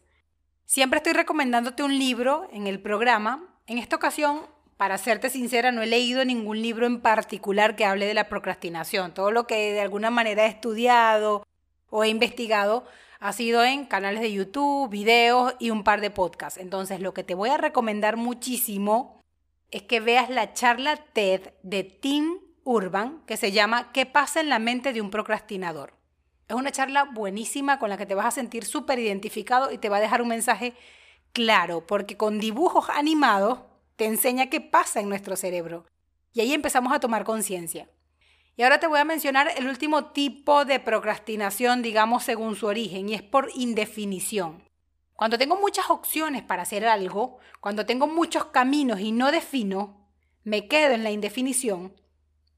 Siempre 0.66 0.98
estoy 0.98 1.14
recomendándote 1.14 1.82
un 1.82 1.98
libro 1.98 2.46
en 2.52 2.66
el 2.66 2.78
programa. 2.78 3.42
En 3.66 3.78
esta 3.78 3.96
ocasión, 3.96 4.42
para 4.76 4.98
serte 4.98 5.30
sincera, 5.30 5.72
no 5.72 5.80
he 5.80 5.86
leído 5.86 6.26
ningún 6.26 6.60
libro 6.60 6.84
en 6.84 7.00
particular 7.00 7.74
que 7.74 7.86
hable 7.86 8.04
de 8.04 8.12
la 8.12 8.28
procrastinación. 8.28 9.14
Todo 9.14 9.30
lo 9.30 9.46
que 9.46 9.72
de 9.72 9.80
alguna 9.80 10.10
manera 10.10 10.44
he 10.44 10.48
estudiado 10.48 11.42
o 11.88 12.04
he 12.04 12.08
investigado 12.08 12.84
ha 13.18 13.32
sido 13.32 13.64
en 13.64 13.86
canales 13.86 14.20
de 14.20 14.30
YouTube, 14.30 14.90
videos 14.90 15.54
y 15.58 15.70
un 15.70 15.84
par 15.84 16.02
de 16.02 16.10
podcasts. 16.10 16.60
Entonces, 16.60 17.00
lo 17.00 17.14
que 17.14 17.24
te 17.24 17.34
voy 17.34 17.48
a 17.48 17.56
recomendar 17.56 18.18
muchísimo 18.18 19.19
es 19.70 19.82
que 19.82 20.00
veas 20.00 20.30
la 20.30 20.52
charla 20.52 20.96
TED 20.96 21.52
de 21.62 21.84
Tim 21.84 22.38
Urban 22.64 23.22
que 23.26 23.36
se 23.36 23.52
llama 23.52 23.92
¿Qué 23.92 24.06
pasa 24.06 24.40
en 24.40 24.48
la 24.48 24.58
mente 24.58 24.92
de 24.92 25.00
un 25.00 25.10
procrastinador? 25.10 25.94
Es 26.48 26.56
una 26.56 26.72
charla 26.72 27.04
buenísima 27.04 27.78
con 27.78 27.90
la 27.90 27.96
que 27.96 28.06
te 28.06 28.14
vas 28.14 28.26
a 28.26 28.30
sentir 28.32 28.64
súper 28.64 28.98
identificado 28.98 29.70
y 29.70 29.78
te 29.78 29.88
va 29.88 29.98
a 29.98 30.00
dejar 30.00 30.20
un 30.20 30.28
mensaje 30.28 30.74
claro, 31.32 31.86
porque 31.86 32.16
con 32.16 32.40
dibujos 32.40 32.90
animados 32.90 33.60
te 33.96 34.06
enseña 34.06 34.50
qué 34.50 34.60
pasa 34.60 35.00
en 35.00 35.08
nuestro 35.08 35.36
cerebro. 35.36 35.86
Y 36.32 36.40
ahí 36.40 36.52
empezamos 36.52 36.92
a 36.92 37.00
tomar 37.00 37.24
conciencia. 37.24 37.88
Y 38.56 38.62
ahora 38.62 38.80
te 38.80 38.88
voy 38.88 38.98
a 38.98 39.04
mencionar 39.04 39.50
el 39.56 39.68
último 39.68 40.06
tipo 40.06 40.64
de 40.64 40.80
procrastinación, 40.80 41.82
digamos, 41.82 42.24
según 42.24 42.56
su 42.56 42.66
origen, 42.66 43.08
y 43.08 43.14
es 43.14 43.22
por 43.22 43.48
indefinición. 43.54 44.62
Cuando 45.20 45.36
tengo 45.36 45.56
muchas 45.56 45.90
opciones 45.90 46.42
para 46.42 46.62
hacer 46.62 46.86
algo, 46.86 47.40
cuando 47.60 47.84
tengo 47.84 48.06
muchos 48.06 48.46
caminos 48.46 49.00
y 49.00 49.12
no 49.12 49.30
defino, 49.30 50.08
me 50.44 50.66
quedo 50.66 50.94
en 50.94 51.04
la 51.04 51.10
indefinición, 51.10 51.94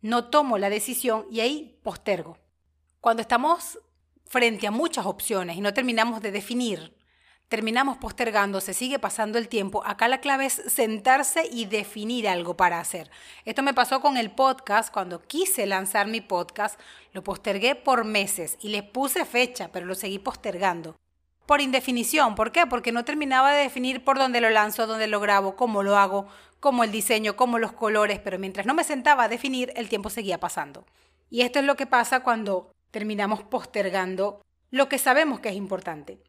no 0.00 0.26
tomo 0.26 0.59
la 0.59 0.71
decisión 0.71 1.26
y 1.28 1.40
ahí 1.40 1.81
postergo. 1.83 2.38
Cuando 3.00 3.21
estamos 3.21 3.81
frente 4.26 4.69
a 4.69 4.71
muchas 4.71 5.07
opciones 5.07 5.57
y 5.57 5.61
no 5.61 5.75
terminamos 5.75 6.23
de 6.23 6.31
definir, 6.31 6.97
terminamos 7.49 7.97
postergando, 7.97 8.61
se 8.61 8.75
sigue 8.75 9.00
pasando 9.00 9.38
el 9.38 9.49
tiempo. 9.49 9.83
Acá 9.85 10.07
la 10.07 10.21
clave 10.21 10.47
es 10.47 10.62
sentarse 10.69 11.49
y 11.50 11.64
definir 11.64 12.28
algo 12.28 12.57
para 12.57 12.78
hacer. 12.78 13.11
Esto 13.45 13.64
me 13.64 13.75
pasó 13.75 14.00
con 14.00 14.16
el 14.16 14.31
podcast, 14.31 14.92
cuando 14.95 15.21
quise 15.21 15.66
lanzar 15.66 16.07
mi 16.07 16.21
podcast, 16.21 16.78
lo 17.12 17.25
postergué 17.25 17.75
por 17.75 18.04
meses 18.04 18.57
y 18.61 18.69
les 18.69 18.85
puse 18.85 19.25
fecha, 19.25 19.73
pero 19.73 19.85
lo 19.85 19.97
seguí 19.97 20.21
postergando. 20.21 20.95
Por 21.52 21.61
indefinición, 21.61 22.35
¿por 22.35 22.50
qué? 22.50 22.66
Porque 22.66 22.92
no 22.92 23.04
terminaba 23.04 23.52
de 23.52 23.64
definir 23.64 24.02
por 24.02 24.16
dónde 24.16 24.40
lo 24.40 24.49
lanzo, 24.49 24.87
dónde 24.87 25.06
lo 25.06 25.21
grabo, 25.21 25.54
cómo 25.54 25.82
lo 25.82 25.99
hago, 25.99 26.26
cómo 26.61 26.82
el 26.82 26.90
diseño, 26.90 27.37
cómo 27.37 27.59
los 27.59 27.73
colores, 27.73 28.21
pero 28.21 28.38
mientras 28.38 28.64
no 28.64 28.73
me 28.73 28.85
sentaba 28.85 29.25
a 29.25 29.28
definir, 29.28 29.71
el 29.76 29.90
tiempo 29.90 30.09
seguía 30.09 30.40
pasando. 30.40 30.87
Y 31.28 31.42
esto 31.42 31.59
es 31.59 31.66
lo 31.66 31.76
que 31.76 31.87
pasa 31.87 32.21
cuando 32.21 32.73
terminamos 32.90 33.42
postergando 33.42 34.40
lo 34.71 34.88
que 34.88 34.97
sabemos 34.97 35.40
que 35.40 35.50
es 35.50 35.54
importante. 35.54 36.23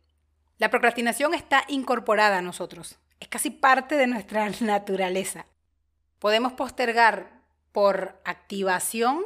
La 0.58 0.70
procrastinación 0.70 1.34
está 1.34 1.64
incorporada 1.70 2.40
a 2.40 2.42
nosotros, 2.42 3.00
es 3.22 3.30
casi 3.30 3.50
parte 3.50 3.96
de 3.96 4.08
nuestra 4.08 4.50
naturaleza. 4.60 5.46
Podemos 6.20 6.52
postergar 6.52 7.40
por 7.72 8.20
activación 8.26 9.24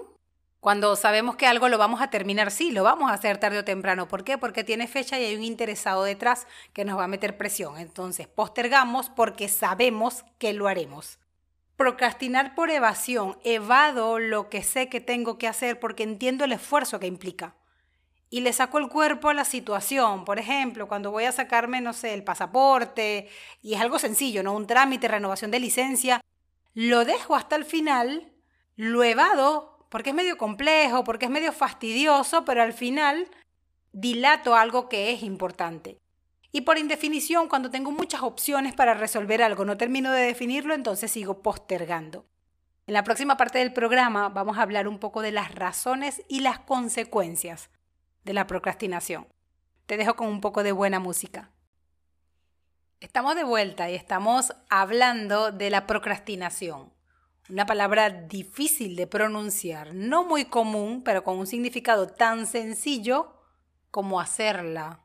cuando 0.67 0.97
sabemos 0.97 1.37
que 1.37 1.47
algo 1.47 1.69
lo 1.69 1.77
vamos 1.77 2.01
a 2.01 2.09
terminar, 2.09 2.51
sí, 2.51 2.71
lo 2.71 2.83
vamos 2.83 3.09
a 3.09 3.13
hacer 3.13 3.37
tarde 3.37 3.59
o 3.59 3.63
temprano. 3.63 4.09
¿Por 4.09 4.25
qué? 4.25 4.37
Porque 4.37 4.65
tiene 4.65 4.85
fecha 4.89 5.17
y 5.17 5.23
hay 5.23 5.37
un 5.37 5.43
interesado 5.45 6.03
detrás 6.03 6.45
que 6.73 6.83
nos 6.83 6.99
va 6.99 7.05
a 7.05 7.07
meter 7.07 7.37
presión. 7.37 7.77
Entonces, 7.77 8.27
postergamos 8.27 9.09
porque 9.09 9.47
sabemos 9.47 10.25
que 10.37 10.51
lo 10.51 10.67
haremos. 10.67 11.19
Procrastinar 11.77 12.53
por 12.53 12.69
evasión. 12.69 13.37
Evado 13.45 14.19
lo 14.19 14.49
que 14.49 14.61
sé 14.61 14.89
que 14.89 14.99
tengo 14.99 15.37
que 15.37 15.47
hacer 15.47 15.79
porque 15.79 16.03
entiendo 16.03 16.43
el 16.43 16.51
esfuerzo 16.51 16.99
que 16.99 17.07
implica 17.07 17.55
y 18.29 18.41
le 18.41 18.51
saco 18.51 18.77
el 18.77 18.89
cuerpo 18.89 19.29
a 19.29 19.33
la 19.33 19.45
situación. 19.45 20.25
Por 20.25 20.37
ejemplo, 20.37 20.89
cuando 20.89 21.11
voy 21.11 21.23
a 21.23 21.31
sacarme, 21.31 21.79
no 21.79 21.93
sé, 21.93 22.13
el 22.13 22.25
pasaporte, 22.25 23.29
y 23.61 23.75
es 23.75 23.79
algo 23.79 23.99
sencillo, 23.99 24.43
¿no? 24.43 24.53
Un 24.53 24.67
trámite, 24.67 25.07
renovación 25.07 25.49
de 25.49 25.61
licencia, 25.61 26.19
lo 26.73 27.05
dejo 27.05 27.35
hasta 27.35 27.55
el 27.55 27.63
final, 27.63 28.33
lo 28.75 29.05
evado, 29.05 29.76
porque 29.89 30.09
es 30.09 30.15
medio 30.15 30.37
complejo, 30.37 31.03
porque 31.03 31.25
es 31.25 31.31
medio 31.31 31.51
fastidioso, 31.51 32.45
pero 32.45 32.61
al 32.61 32.73
final 32.73 33.27
dilato 33.91 34.55
algo 34.55 34.89
que 34.89 35.11
es 35.11 35.23
importante. 35.23 35.97
Y 36.51 36.61
por 36.61 36.77
indefinición, 36.77 37.49
cuando 37.49 37.69
tengo 37.69 37.91
muchas 37.91 38.21
opciones 38.23 38.73
para 38.73 38.93
resolver 38.93 39.43
algo, 39.43 39.65
no 39.65 39.77
termino 39.77 40.11
de 40.11 40.21
definirlo, 40.21 40.73
entonces 40.73 41.11
sigo 41.11 41.41
postergando. 41.41 42.25
En 42.87 42.93
la 42.93 43.03
próxima 43.03 43.35
parte 43.35 43.59
del 43.59 43.73
programa 43.73 44.29
vamos 44.29 44.57
a 44.57 44.61
hablar 44.61 44.87
un 44.87 44.97
poco 44.97 45.21
de 45.21 45.31
las 45.31 45.53
razones 45.53 46.23
y 46.29 46.39
las 46.39 46.59
consecuencias 46.59 47.69
de 48.23 48.33
la 48.33 48.47
procrastinación. 48.47 49.27
Te 49.85 49.97
dejo 49.97 50.15
con 50.15 50.27
un 50.27 50.41
poco 50.41 50.63
de 50.63 50.71
buena 50.71 50.99
música. 50.99 51.51
Estamos 52.99 53.35
de 53.35 53.43
vuelta 53.43 53.89
y 53.89 53.95
estamos 53.95 54.53
hablando 54.69 55.51
de 55.51 55.69
la 55.69 55.85
procrastinación. 55.85 56.91
Una 57.49 57.65
palabra 57.65 58.09
difícil 58.09 58.95
de 58.95 59.07
pronunciar, 59.07 59.93
no 59.93 60.25
muy 60.25 60.45
común, 60.45 61.01
pero 61.03 61.23
con 61.23 61.37
un 61.37 61.47
significado 61.47 62.07
tan 62.07 62.45
sencillo 62.45 63.33
como 63.89 64.19
hacerla. 64.19 64.99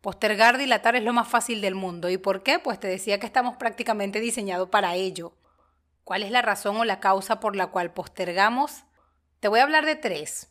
Postergar, 0.00 0.58
dilatar 0.58 0.96
es 0.96 1.04
lo 1.04 1.12
más 1.12 1.28
fácil 1.28 1.60
del 1.60 1.74
mundo. 1.74 2.10
¿Y 2.10 2.18
por 2.18 2.42
qué? 2.42 2.58
Pues 2.58 2.80
te 2.80 2.88
decía 2.88 3.20
que 3.20 3.26
estamos 3.26 3.56
prácticamente 3.56 4.20
diseñados 4.20 4.68
para 4.70 4.96
ello. 4.96 5.34
¿Cuál 6.04 6.22
es 6.22 6.30
la 6.30 6.42
razón 6.42 6.76
o 6.76 6.84
la 6.84 7.00
causa 7.00 7.38
por 7.38 7.54
la 7.54 7.68
cual 7.68 7.92
postergamos? 7.92 8.84
Te 9.40 9.48
voy 9.48 9.60
a 9.60 9.64
hablar 9.64 9.86
de 9.86 9.96
tres 9.96 10.48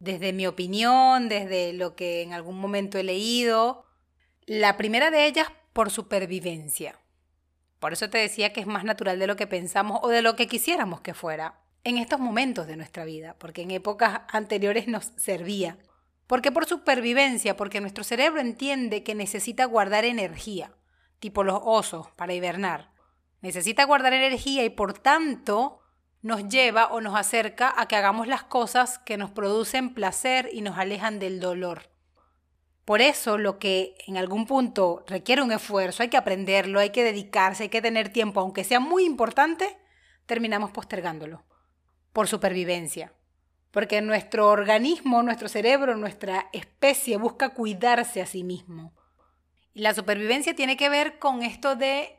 desde 0.00 0.32
mi 0.32 0.46
opinión, 0.46 1.28
desde 1.28 1.72
lo 1.72 1.94
que 1.94 2.22
en 2.22 2.32
algún 2.32 2.58
momento 2.58 2.98
he 2.98 3.04
leído. 3.04 3.84
La 4.46 4.76
primera 4.76 5.10
de 5.10 5.26
ellas 5.26 5.48
por 5.72 5.90
supervivencia. 5.90 6.99
Por 7.80 7.94
eso 7.94 8.10
te 8.10 8.18
decía 8.18 8.52
que 8.52 8.60
es 8.60 8.66
más 8.66 8.84
natural 8.84 9.18
de 9.18 9.26
lo 9.26 9.36
que 9.36 9.46
pensamos 9.46 9.98
o 10.02 10.08
de 10.08 10.22
lo 10.22 10.36
que 10.36 10.46
quisiéramos 10.46 11.00
que 11.00 11.14
fuera 11.14 11.60
en 11.82 11.96
estos 11.96 12.20
momentos 12.20 12.66
de 12.66 12.76
nuestra 12.76 13.06
vida, 13.06 13.34
porque 13.38 13.62
en 13.62 13.70
épocas 13.70 14.20
anteriores 14.28 14.86
nos 14.86 15.12
servía. 15.16 15.78
Porque 16.26 16.52
por 16.52 16.66
supervivencia, 16.66 17.56
porque 17.56 17.80
nuestro 17.80 18.04
cerebro 18.04 18.40
entiende 18.40 19.02
que 19.02 19.14
necesita 19.14 19.64
guardar 19.64 20.04
energía, 20.04 20.72
tipo 21.18 21.42
los 21.42 21.58
osos 21.64 22.10
para 22.12 22.34
hibernar. 22.34 22.92
Necesita 23.40 23.84
guardar 23.84 24.12
energía 24.12 24.62
y 24.62 24.70
por 24.70 24.92
tanto 24.92 25.80
nos 26.22 26.48
lleva 26.48 26.88
o 26.88 27.00
nos 27.00 27.16
acerca 27.16 27.72
a 27.76 27.88
que 27.88 27.96
hagamos 27.96 28.26
las 28.26 28.44
cosas 28.44 28.98
que 28.98 29.16
nos 29.16 29.30
producen 29.30 29.94
placer 29.94 30.50
y 30.52 30.60
nos 30.60 30.76
alejan 30.76 31.18
del 31.18 31.40
dolor. 31.40 31.89
Por 32.90 33.02
eso 33.02 33.38
lo 33.38 33.60
que 33.60 33.94
en 34.08 34.16
algún 34.16 34.46
punto 34.46 35.04
requiere 35.06 35.42
un 35.42 35.52
esfuerzo, 35.52 36.02
hay 36.02 36.08
que 36.08 36.16
aprenderlo, 36.16 36.80
hay 36.80 36.90
que 36.90 37.04
dedicarse, 37.04 37.62
hay 37.62 37.68
que 37.68 37.80
tener 37.80 38.08
tiempo, 38.08 38.40
aunque 38.40 38.64
sea 38.64 38.80
muy 38.80 39.04
importante, 39.04 39.78
terminamos 40.26 40.72
postergándolo. 40.72 41.44
Por 42.12 42.26
supervivencia. 42.26 43.12
Porque 43.70 44.00
nuestro 44.00 44.48
organismo, 44.48 45.22
nuestro 45.22 45.46
cerebro, 45.48 45.94
nuestra 45.94 46.48
especie 46.52 47.16
busca 47.16 47.50
cuidarse 47.50 48.22
a 48.22 48.26
sí 48.26 48.42
mismo. 48.42 48.92
Y 49.72 49.82
la 49.82 49.94
supervivencia 49.94 50.56
tiene 50.56 50.76
que 50.76 50.88
ver 50.88 51.20
con 51.20 51.44
esto 51.44 51.76
de 51.76 52.18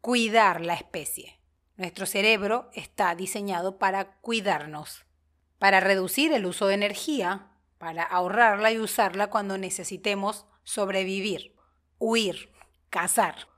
cuidar 0.00 0.62
la 0.62 0.74
especie. 0.74 1.38
Nuestro 1.76 2.06
cerebro 2.06 2.70
está 2.74 3.14
diseñado 3.14 3.78
para 3.78 4.16
cuidarnos, 4.16 5.06
para 5.60 5.78
reducir 5.78 6.32
el 6.32 6.46
uso 6.46 6.66
de 6.66 6.74
energía, 6.74 7.51
para 7.82 8.04
ahorrarla 8.04 8.70
y 8.70 8.78
usarla 8.78 9.26
cuando 9.26 9.58
necesitemos 9.58 10.46
sobrevivir, 10.62 11.56
huir, 11.98 12.52
cazar. 12.90 13.48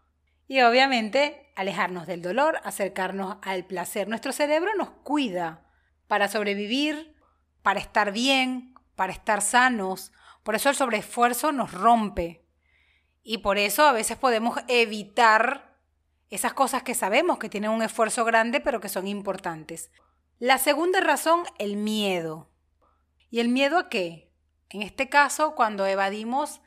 Y 0.48 0.62
obviamente 0.62 1.52
alejarnos 1.56 2.06
del 2.06 2.22
dolor, 2.22 2.58
acercarnos 2.64 3.36
al 3.42 3.66
placer. 3.66 4.08
Nuestro 4.08 4.32
cerebro 4.32 4.70
nos 4.78 4.88
cuida 4.88 5.68
para 6.06 6.28
sobrevivir, 6.28 7.14
para 7.60 7.80
estar 7.80 8.12
bien, 8.12 8.72
para 8.96 9.12
estar 9.12 9.42
sanos. 9.42 10.10
Por 10.42 10.54
eso 10.54 10.70
el 10.70 10.74
sobreesfuerzo 10.74 11.52
nos 11.52 11.72
rompe. 11.72 12.46
Y 13.22 13.38
por 13.38 13.58
eso 13.58 13.84
a 13.84 13.92
veces 13.92 14.16
podemos 14.16 14.58
evitar 14.68 15.76
esas 16.30 16.54
cosas 16.54 16.82
que 16.82 16.94
sabemos 16.94 17.36
que 17.36 17.50
tienen 17.50 17.72
un 17.72 17.82
esfuerzo 17.82 18.24
grande 18.24 18.62
pero 18.62 18.80
que 18.80 18.88
son 18.88 19.06
importantes. 19.06 19.90
La 20.38 20.56
segunda 20.56 21.00
razón, 21.00 21.42
el 21.58 21.76
miedo. 21.76 22.53
¿Y 23.34 23.40
el 23.40 23.48
miedo 23.48 23.78
a 23.78 23.88
qué? 23.88 24.30
En 24.70 24.82
este 24.82 25.08
caso, 25.08 25.56
cuando 25.56 25.86
evadimos, 25.86 26.60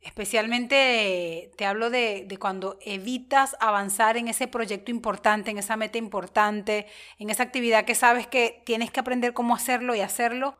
especialmente 0.00 1.50
te 1.58 1.66
hablo 1.66 1.90
de, 1.90 2.26
cuando 2.40 2.78
evitas 2.80 3.56
avanzar 3.60 4.16
en 4.16 4.28
ese 4.28 4.48
proyecto 4.48 4.90
importante, 4.90 5.50
en 5.50 5.58
esa 5.58 5.76
meta 5.76 5.98
importante, 5.98 6.86
en 7.18 7.28
esa 7.28 7.42
actividad 7.42 7.84
que 7.84 7.94
sabes 7.94 8.26
que 8.26 8.62
tienes 8.64 8.90
que 8.90 9.00
aprender 9.00 9.34
cómo 9.34 9.54
hacerlo 9.54 9.94
y 9.94 10.00
hacerlo. 10.00 10.56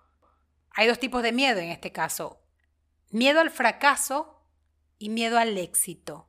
Hay 0.73 0.87
dos 0.87 0.99
tipos 0.99 1.23
de 1.23 1.33
miedo 1.33 1.61
en 1.61 1.71
este 1.71 1.93
caso. 1.93 2.43
Miedo 3.09 3.41
al 3.41 3.49
fracaso 3.49 4.43
y 4.99 5.09
miedo 5.09 5.39
al 5.39 5.57
éxito. 5.57 6.29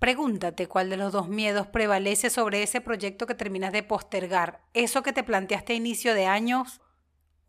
Pregúntate 0.00 0.66
cuál 0.66 0.90
de 0.90 0.96
los 0.96 1.12
dos 1.12 1.28
miedos 1.28 1.68
prevalece 1.68 2.28
sobre 2.28 2.64
ese 2.64 2.80
proyecto 2.80 3.24
que 3.28 3.36
terminas 3.36 3.70
de 3.70 3.84
postergar. 3.84 4.64
Eso 4.74 5.04
que 5.04 5.12
te 5.12 5.22
planteaste 5.22 5.74
a 5.74 5.76
inicio 5.76 6.12
de 6.12 6.26
años 6.26 6.81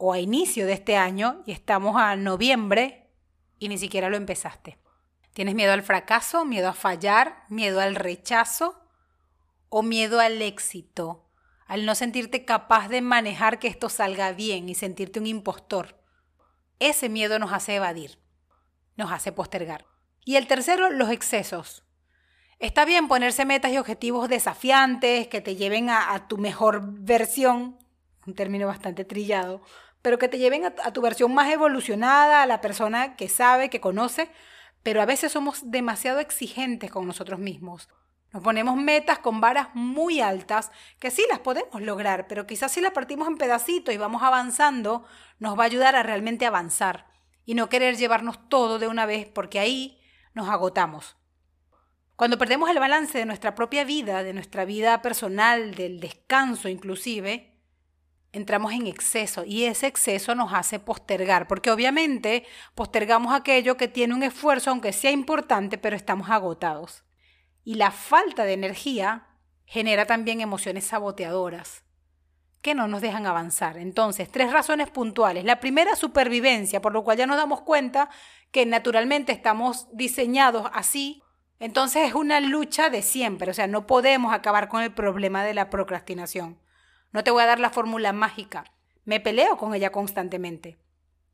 o 0.05 0.11
a 0.11 0.19
inicio 0.19 0.65
de 0.65 0.73
este 0.73 0.97
año 0.97 1.43
y 1.45 1.53
estamos 1.53 1.95
a 1.95 2.17
noviembre 2.17 3.09
y 3.57 3.69
ni 3.69 3.77
siquiera 3.77 4.09
lo 4.09 4.17
empezaste. 4.17 4.77
¿Tienes 5.31 5.55
miedo 5.55 5.71
al 5.71 5.81
fracaso, 5.81 6.43
miedo 6.43 6.67
a 6.67 6.73
fallar, 6.73 7.45
miedo 7.47 7.79
al 7.79 7.95
rechazo 7.95 8.85
o 9.69 9.81
miedo 9.81 10.19
al 10.19 10.41
éxito? 10.41 11.29
Al 11.67 11.85
no 11.85 11.95
sentirte 11.95 12.43
capaz 12.43 12.89
de 12.89 12.99
manejar 12.99 13.59
que 13.59 13.69
esto 13.69 13.87
salga 13.87 14.33
bien 14.33 14.67
y 14.67 14.75
sentirte 14.75 15.21
un 15.21 15.25
impostor. 15.25 16.03
Ese 16.79 17.07
miedo 17.07 17.39
nos 17.39 17.53
hace 17.53 17.75
evadir, 17.75 18.19
nos 18.97 19.09
hace 19.09 19.31
postergar. 19.31 19.85
Y 20.25 20.35
el 20.35 20.47
tercero, 20.47 20.89
los 20.89 21.11
excesos. 21.11 21.85
Está 22.59 22.83
bien 22.83 23.07
ponerse 23.07 23.45
metas 23.45 23.71
y 23.71 23.77
objetivos 23.77 24.27
desafiantes 24.27 25.29
que 25.29 25.39
te 25.39 25.55
lleven 25.55 25.89
a, 25.89 26.27
tu 26.27 26.37
mejor 26.37 26.81
versión, 26.83 27.79
un 28.27 28.35
término 28.35 28.67
bastante 28.67 29.05
trillado, 29.05 29.61
pero 30.03 30.19
que 30.19 30.27
te 30.27 30.37
lleven 30.37 30.65
a, 30.65 30.93
tu 30.93 31.01
versión 31.01 31.33
más 31.33 31.49
evolucionada, 31.49 32.43
a 32.43 32.45
la 32.45 32.61
persona 32.61 33.15
que 33.15 33.29
sabe, 33.29 33.69
que 33.69 33.81
conoce, 33.81 34.29
pero 34.83 35.01
a 35.01 35.05
veces 35.05 35.31
somos 35.31 35.71
demasiado 35.71 36.19
exigentes 36.19 36.91
con 36.91 37.07
nosotros 37.07 37.39
mismos. 37.39 37.89
Nos 38.33 38.43
ponemos 38.43 38.75
metas 38.75 39.19
con 39.19 39.39
varas 39.39 39.69
muy 39.73 40.19
altas 40.19 40.71
que 40.99 41.09
sí 41.09 41.25
las 41.29 41.39
podemos 41.39 41.81
lograr, 41.81 42.27
pero 42.27 42.45
quizás 42.45 42.73
si 42.73 42.81
las 42.81 42.91
partimos 42.91 43.29
en 43.29 43.37
pedacitos 43.37 43.95
y 43.95 43.97
vamos 43.97 44.23
avanzando, 44.23 45.05
nos 45.39 45.57
va 45.57 45.63
a 45.63 45.67
ayudar 45.67 45.95
a 45.95 46.03
realmente 46.03 46.45
avanzar 46.45 47.07
y 47.45 47.55
no 47.55 47.69
querer 47.69 47.95
llevarnos 47.95 48.49
todo 48.49 48.79
de 48.79 48.87
una 48.87 49.05
vez 49.05 49.29
porque 49.29 49.59
ahí 49.59 50.01
nos 50.33 50.49
agotamos. 50.49 51.15
Cuando 52.17 52.37
perdemos 52.37 52.69
el 52.69 52.79
balance 52.79 53.17
de 53.17 53.25
nuestra 53.25 53.55
propia 53.55 53.85
vida, 53.85 54.21
de 54.23 54.33
nuestra 54.33 54.65
vida 54.65 55.01
personal, 55.01 55.75
del 55.75 56.01
descanso 56.01 56.67
inclusive, 56.67 57.52
entramos 58.33 58.73
en 58.73 58.87
exceso 58.87 59.45
y 59.45 59.63
ese 59.63 59.87
exceso 59.87 60.35
nos 60.35 60.53
hace 60.53 60.79
postergar, 60.79 61.47
porque 61.47 61.71
obviamente 61.71 62.45
postergamos 62.75 63.33
aquello 63.33 63.77
que 63.77 63.87
tiene 63.87 64.13
un 64.13 64.23
esfuerzo, 64.23 64.71
aunque 64.71 64.91
sea 64.91 65.11
importante, 65.11 65.77
pero 65.77 65.95
estamos 65.95 66.29
agotados. 66.29 67.03
Y 67.63 67.75
la 67.75 67.91
falta 67.91 68.43
de 68.43 68.53
energía 68.53 69.27
genera 69.65 70.05
también 70.05 70.41
emociones 70.41 70.83
saboteadoras 70.85 71.83
que 72.61 72.75
no 72.75 72.87
nos 72.87 73.01
dejan 73.01 73.25
avanzar. 73.25 73.77
Entonces, 73.77 74.31
tres 74.31 74.51
razones 74.51 74.89
puntuales. 74.89 75.43
La 75.43 75.59
primera, 75.59 75.95
supervivencia, 75.95 76.81
por 76.81 76.93
lo 76.93 77.03
cual 77.03 77.17
ya 77.17 77.27
nos 77.27 77.37
damos 77.37 77.61
cuenta 77.61 78.09
que 78.51 78.65
naturalmente 78.65 79.33
estamos 79.33 79.87
diseñados 79.91 80.69
así. 80.73 81.21
Entonces 81.59 82.07
es 82.07 82.13
una 82.13 82.39
lucha 82.39 82.89
de 82.89 83.01
siempre, 83.01 83.51
o 83.51 83.53
sea, 83.53 83.67
no 83.67 83.87
podemos 83.87 84.33
acabar 84.33 84.69
con 84.69 84.81
el 84.81 84.93
problema 84.93 85.43
de 85.43 85.53
la 85.53 85.69
procrastinación. 85.69 86.62
No 87.13 87.23
te 87.23 87.31
voy 87.31 87.43
a 87.43 87.47
dar 87.47 87.59
la 87.59 87.69
fórmula 87.69 88.11
mágica, 88.11 88.65
me 89.05 89.19
peleo 89.19 89.57
con 89.57 89.73
ella 89.75 89.91
constantemente. 89.91 90.79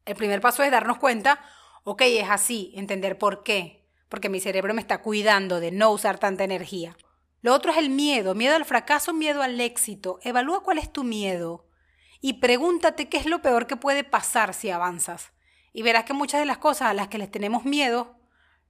El 0.06 0.16
primer 0.16 0.42
paso 0.42 0.62
es 0.64 0.72
darnos 0.72 0.98
cuenta, 0.98 1.42
ok, 1.84 2.02
es 2.02 2.30
así, 2.30 2.72
entender 2.76 3.18
por 3.18 3.44
qué, 3.44 3.88
porque 4.10 4.30
mi 4.30 4.40
cerebro 4.40 4.74
me 4.74 4.82
está 4.82 5.02
cuidando 5.02 5.60
de 5.60 5.72
no 5.72 5.92
usar 5.92 6.20
tanta 6.20 6.44
energía. 6.44 6.98
Lo 7.42 7.54
otro 7.54 7.72
es 7.72 7.78
el 7.78 7.90
miedo, 7.90 8.36
miedo 8.36 8.56
al 8.56 8.66
fracaso, 8.66 9.14
miedo 9.14 9.42
al 9.42 9.62
éxito. 9.62 10.20
Evalúa 10.24 10.64
cuál 10.64 10.78
es 10.78 10.92
tu 10.92 11.06
miedo 11.06 11.70
y 12.20 12.34
pregúntate 12.34 13.08
qué 13.08 13.18
es 13.18 13.26
lo 13.26 13.42
peor 13.42 13.66
que 13.66 13.78
puede 13.78 14.04
pasar 14.04 14.54
si 14.54 14.70
avanzas. 14.70 15.32
Y 15.72 15.84
verás 15.84 16.04
que 16.04 16.14
muchas 16.14 16.42
de 16.42 16.46
las 16.46 16.58
cosas 16.58 16.90
a 16.90 16.94
las 16.94 17.08
que 17.08 17.18
les 17.18 17.32
tenemos 17.32 17.64
miedo 17.64 18.18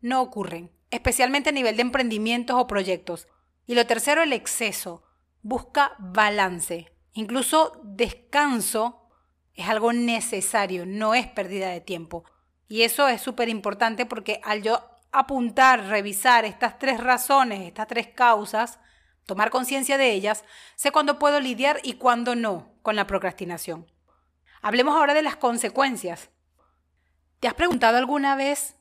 no 0.02 0.22
ocurren, 0.22 0.72
especialmente 0.92 1.50
a 1.50 1.54
nivel 1.54 1.76
de 1.76 1.82
emprendimientos 1.82 2.58
o 2.60 2.68
proyectos. 2.68 3.28
Y 3.66 3.74
lo 3.74 3.88
tercero, 3.88 4.22
el 4.22 4.34
exceso. 4.34 5.04
Busca 5.42 5.96
balance. 5.98 6.92
Incluso 7.14 7.80
descanso 7.84 9.10
es 9.54 9.68
algo 9.68 9.92
necesario, 9.94 10.86
no 10.86 11.14
es 11.14 11.28
pérdida 11.28 11.70
de 11.70 11.82
tiempo. 11.82 12.24
Y 12.68 12.84
eso 12.84 13.08
es 13.08 13.22
súper 13.22 13.50
importante 13.50 14.06
porque 14.06 14.40
al 14.44 14.62
yo 14.62 14.80
apuntar, 15.12 15.86
revisar 15.86 16.46
estas 16.46 16.78
tres 16.78 17.00
razones, 17.00 17.62
estas 17.62 17.88
tres 17.88 18.08
causas, 18.08 18.80
tomar 19.26 19.50
conciencia 19.50 19.98
de 19.98 20.12
ellas, 20.12 20.44
sé 20.76 20.92
cuándo 20.92 21.20
puedo 21.20 21.40
lidiar 21.40 21.80
y 21.84 21.94
cuándo 21.94 22.36
no 22.36 22.74
con 22.82 22.96
la 22.96 23.08
procrastinación. 23.08 23.92
Hablemos 24.62 24.96
ahora 24.96 25.14
de 25.14 25.24
las 25.24 25.36
consecuencias. 25.36 26.30
¿Te 27.40 27.48
has 27.48 27.54
preguntado 27.54 27.98
alguna 27.98 28.36
vez 28.36 28.76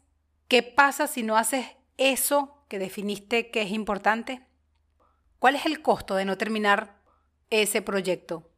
qué 0.48 0.62
pasa 0.62 1.06
si 1.06 1.22
no 1.22 1.36
haces 1.36 1.66
eso 1.96 2.64
que 2.68 2.78
definiste 2.78 3.50
que 3.50 3.62
es 3.62 3.70
importante? 3.70 4.46
¿Cuál 5.38 5.54
es 5.54 5.66
el 5.66 5.82
costo 5.82 6.14
de 6.14 6.24
no 6.24 6.36
terminar 6.36 6.97
ese 7.50 7.82
proyecto? 7.82 8.50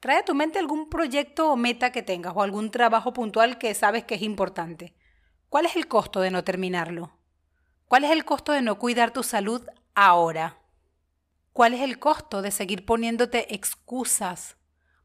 Trae 0.00 0.18
a 0.18 0.24
tu 0.24 0.34
mente 0.34 0.58
algún 0.58 0.88
proyecto 0.88 1.50
o 1.50 1.56
meta 1.56 1.92
que 1.92 2.02
tengas 2.02 2.34
o 2.36 2.42
algún 2.42 2.70
trabajo 2.70 3.12
puntual 3.12 3.58
que 3.58 3.74
sabes 3.74 4.04
que 4.04 4.16
es 4.16 4.22
importante. 4.22 4.94
¿Cuál 5.48 5.66
es 5.66 5.76
el 5.76 5.88
costo 5.88 6.20
de 6.20 6.30
no 6.30 6.44
terminarlo? 6.44 7.18
¿Cuál 7.88 8.04
es 8.04 8.10
el 8.10 8.24
costo 8.24 8.52
de 8.52 8.62
no 8.62 8.78
cuidar 8.78 9.12
tu 9.12 9.22
salud 9.22 9.62
ahora? 9.94 10.58
¿Cuál 11.52 11.74
es 11.74 11.80
el 11.80 11.98
costo 11.98 12.42
de 12.42 12.50
seguir 12.50 12.84
poniéndote 12.84 13.54
excusas 13.54 14.56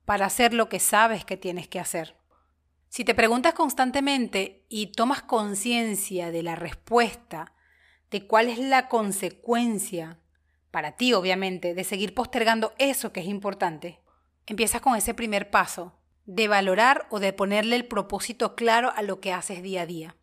para 0.05 0.25
hacer 0.25 0.53
lo 0.53 0.67
que 0.67 0.79
sabes 0.79 1.23
que 1.23 1.37
tienes 1.37 1.67
que 1.67 1.79
hacer? 1.79 2.17
Si 2.89 3.05
te 3.05 3.15
preguntas 3.15 3.53
constantemente 3.53 4.65
y 4.67 4.87
tomas 4.87 5.21
conciencia 5.21 6.29
de 6.29 6.43
la 6.43 6.55
respuesta, 6.55 7.53
de 8.09 8.27
cuál 8.27 8.49
es 8.49 8.59
la 8.59 8.89
consecuencia, 8.89 10.19
para 10.71 10.93
ti 10.93 11.13
obviamente, 11.13 11.73
de 11.73 11.83
seguir 11.83 12.15
postergando 12.15 12.73
eso 12.77 13.11
que 13.11 13.19
es 13.19 13.27
importante, 13.27 13.99
empiezas 14.47 14.81
con 14.81 14.95
ese 14.95 15.13
primer 15.13 15.49
paso, 15.51 15.93
de 16.25 16.47
valorar 16.47 17.07
o 17.09 17.19
de 17.19 17.33
ponerle 17.33 17.75
el 17.75 17.87
propósito 17.87 18.55
claro 18.55 18.91
a 18.95 19.01
lo 19.01 19.19
que 19.19 19.33
haces 19.33 19.61
día 19.61 19.81
a 19.81 19.85
día. 19.85 20.15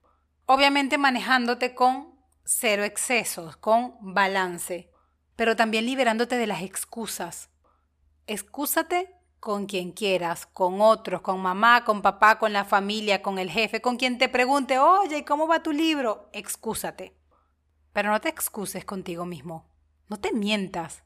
Obviamente 0.46 0.96
manejándote 0.96 1.74
con 1.74 2.18
cero 2.44 2.84
excesos, 2.84 3.56
con 3.56 3.94
balance, 4.00 4.90
pero 5.36 5.54
también 5.54 5.84
liberándote 5.84 6.36
de 6.36 6.46
las 6.46 6.62
excusas. 6.62 7.50
Excúsate 8.26 9.14
con 9.40 9.66
quien 9.66 9.92
quieras, 9.92 10.46
con 10.46 10.80
otros, 10.80 11.20
con 11.20 11.40
mamá, 11.40 11.84
con 11.84 12.02
papá, 12.02 12.38
con 12.38 12.52
la 12.52 12.64
familia, 12.64 13.22
con 13.22 13.38
el 13.38 13.50
jefe, 13.50 13.80
con 13.80 13.96
quien 13.96 14.18
te 14.18 14.28
pregunte, 14.28 14.78
oye, 14.78 15.24
¿cómo 15.24 15.46
va 15.46 15.62
tu 15.62 15.72
libro? 15.72 16.28
Excúsate. 16.32 17.14
Pero 17.92 18.10
no 18.10 18.20
te 18.20 18.28
excuses 18.28 18.84
contigo 18.84 19.26
mismo. 19.26 19.68
No 20.08 20.18
te 20.18 20.32
mientas. 20.32 21.02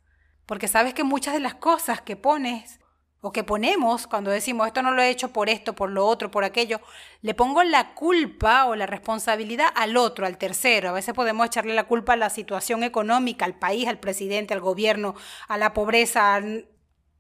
Porque 0.47 0.69
sabes 0.69 0.95
que 0.95 1.05
muchas 1.05 1.35
de 1.35 1.41
las 1.41 1.55
cosas 1.55 2.01
que 2.01 2.17
pones 2.17 2.81
o 3.21 3.31
que 3.31 3.45
ponemos 3.45 4.09
cuando 4.09 4.33
decimos 4.33 4.67
esto 4.67 4.83
no 4.83 4.91
lo 4.91 5.01
he 5.01 5.09
hecho 5.09 5.33
por 5.33 5.49
esto, 5.49 5.75
por 5.75 5.91
lo 5.91 6.05
otro, 6.07 6.31
por 6.31 6.43
aquello, 6.43 6.81
le 7.21 7.35
pongo 7.35 7.63
la 7.63 7.95
culpa 7.95 8.67
o 8.67 8.75
la 8.75 8.87
responsabilidad 8.87 9.69
al 9.77 9.97
otro, 9.97 10.27
al 10.27 10.39
tercero. 10.39 10.89
A 10.89 10.93
veces 10.93 11.15
podemos 11.15 11.47
echarle 11.47 11.73
la 11.73 11.85
culpa 11.85 12.15
a 12.15 12.17
la 12.17 12.31
situación 12.31 12.83
económica, 12.83 13.45
al 13.45 13.55
país, 13.55 13.87
al 13.87 14.01
presidente, 14.01 14.55
al 14.55 14.61
gobierno, 14.61 15.15
a 15.47 15.57
la 15.57 15.73
pobreza, 15.73 16.35
a 16.35 16.43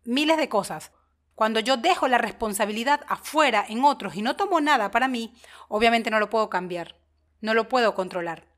miles 0.05 0.37
de 0.37 0.49
cosas. 0.49 0.91
Cuando 1.37 1.61
yo 1.61 1.77
dejo 1.77 2.09
la 2.09 2.19
responsabilidad 2.19 3.01
afuera 3.09 3.65
en 3.69 3.85
otros 3.85 4.17
y 4.17 4.23
no 4.23 4.37
tomo 4.37 4.61
nada 4.61 4.91
para 4.91 5.09
mí, 5.09 5.35
obviamente 5.69 6.11
no 6.11 6.19
lo 6.19 6.31
puedo 6.31 6.51
cambiar, 6.51 6.97
no 7.41 7.55
lo 7.55 7.69
puedo 7.69 7.95
controlar, 7.95 8.49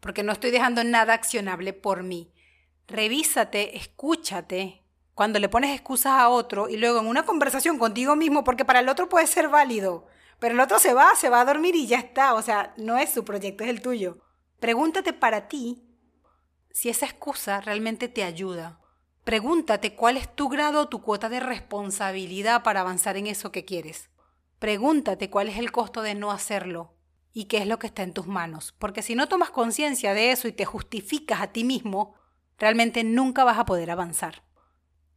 porque 0.00 0.22
no 0.22 0.32
estoy 0.32 0.50
dejando 0.50 0.84
nada 0.84 1.14
accionable 1.14 1.72
por 1.72 2.02
mí. 2.02 2.31
Revísate, 2.92 3.78
escúchate, 3.78 4.82
cuando 5.14 5.38
le 5.38 5.48
pones 5.48 5.74
excusas 5.74 6.12
a 6.12 6.28
otro 6.28 6.68
y 6.68 6.76
luego 6.76 7.00
en 7.00 7.06
una 7.06 7.24
conversación 7.24 7.78
contigo 7.78 8.16
mismo, 8.16 8.44
porque 8.44 8.66
para 8.66 8.80
el 8.80 8.88
otro 8.90 9.08
puede 9.08 9.26
ser 9.26 9.48
válido, 9.48 10.06
pero 10.38 10.52
el 10.52 10.60
otro 10.60 10.78
se 10.78 10.92
va, 10.92 11.16
se 11.16 11.30
va 11.30 11.40
a 11.40 11.46
dormir 11.46 11.74
y 11.74 11.86
ya 11.86 11.96
está, 11.96 12.34
o 12.34 12.42
sea, 12.42 12.74
no 12.76 12.98
es 12.98 13.08
su 13.08 13.24
proyecto, 13.24 13.64
es 13.64 13.70
el 13.70 13.80
tuyo. 13.80 14.18
Pregúntate 14.60 15.14
para 15.14 15.48
ti 15.48 15.82
si 16.70 16.90
esa 16.90 17.06
excusa 17.06 17.62
realmente 17.62 18.08
te 18.08 18.24
ayuda. 18.24 18.78
Pregúntate 19.24 19.94
cuál 19.94 20.18
es 20.18 20.28
tu 20.36 20.50
grado 20.50 20.82
o 20.82 20.88
tu 20.90 21.00
cuota 21.00 21.30
de 21.30 21.40
responsabilidad 21.40 22.62
para 22.62 22.82
avanzar 22.82 23.16
en 23.16 23.26
eso 23.26 23.52
que 23.52 23.64
quieres. 23.64 24.10
Pregúntate 24.58 25.30
cuál 25.30 25.48
es 25.48 25.56
el 25.56 25.72
costo 25.72 26.02
de 26.02 26.14
no 26.14 26.30
hacerlo 26.30 26.92
y 27.32 27.46
qué 27.46 27.56
es 27.56 27.66
lo 27.66 27.78
que 27.78 27.86
está 27.86 28.02
en 28.02 28.12
tus 28.12 28.26
manos. 28.26 28.74
Porque 28.78 29.00
si 29.00 29.14
no 29.14 29.28
tomas 29.28 29.48
conciencia 29.48 30.12
de 30.12 30.30
eso 30.30 30.46
y 30.46 30.52
te 30.52 30.66
justificas 30.66 31.40
a 31.40 31.52
ti 31.52 31.64
mismo, 31.64 32.20
realmente 32.62 33.02
nunca 33.02 33.42
vas 33.42 33.58
a 33.58 33.64
poder 33.64 33.90
avanzar. 33.90 34.44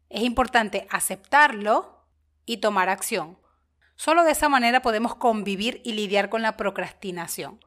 Es 0.09 0.23
importante 0.23 0.87
aceptarlo 0.89 2.03
y 2.43 2.57
tomar 2.57 2.89
acción. 2.89 3.37
Solo 3.95 4.23
de 4.23 4.31
esa 4.31 4.49
manera 4.49 4.81
podemos 4.81 5.13
convivir 5.13 5.79
y 5.85 5.93
lidiar 5.93 6.29
con 6.29 6.41
la 6.41 6.57
procrastinación. 6.57 7.63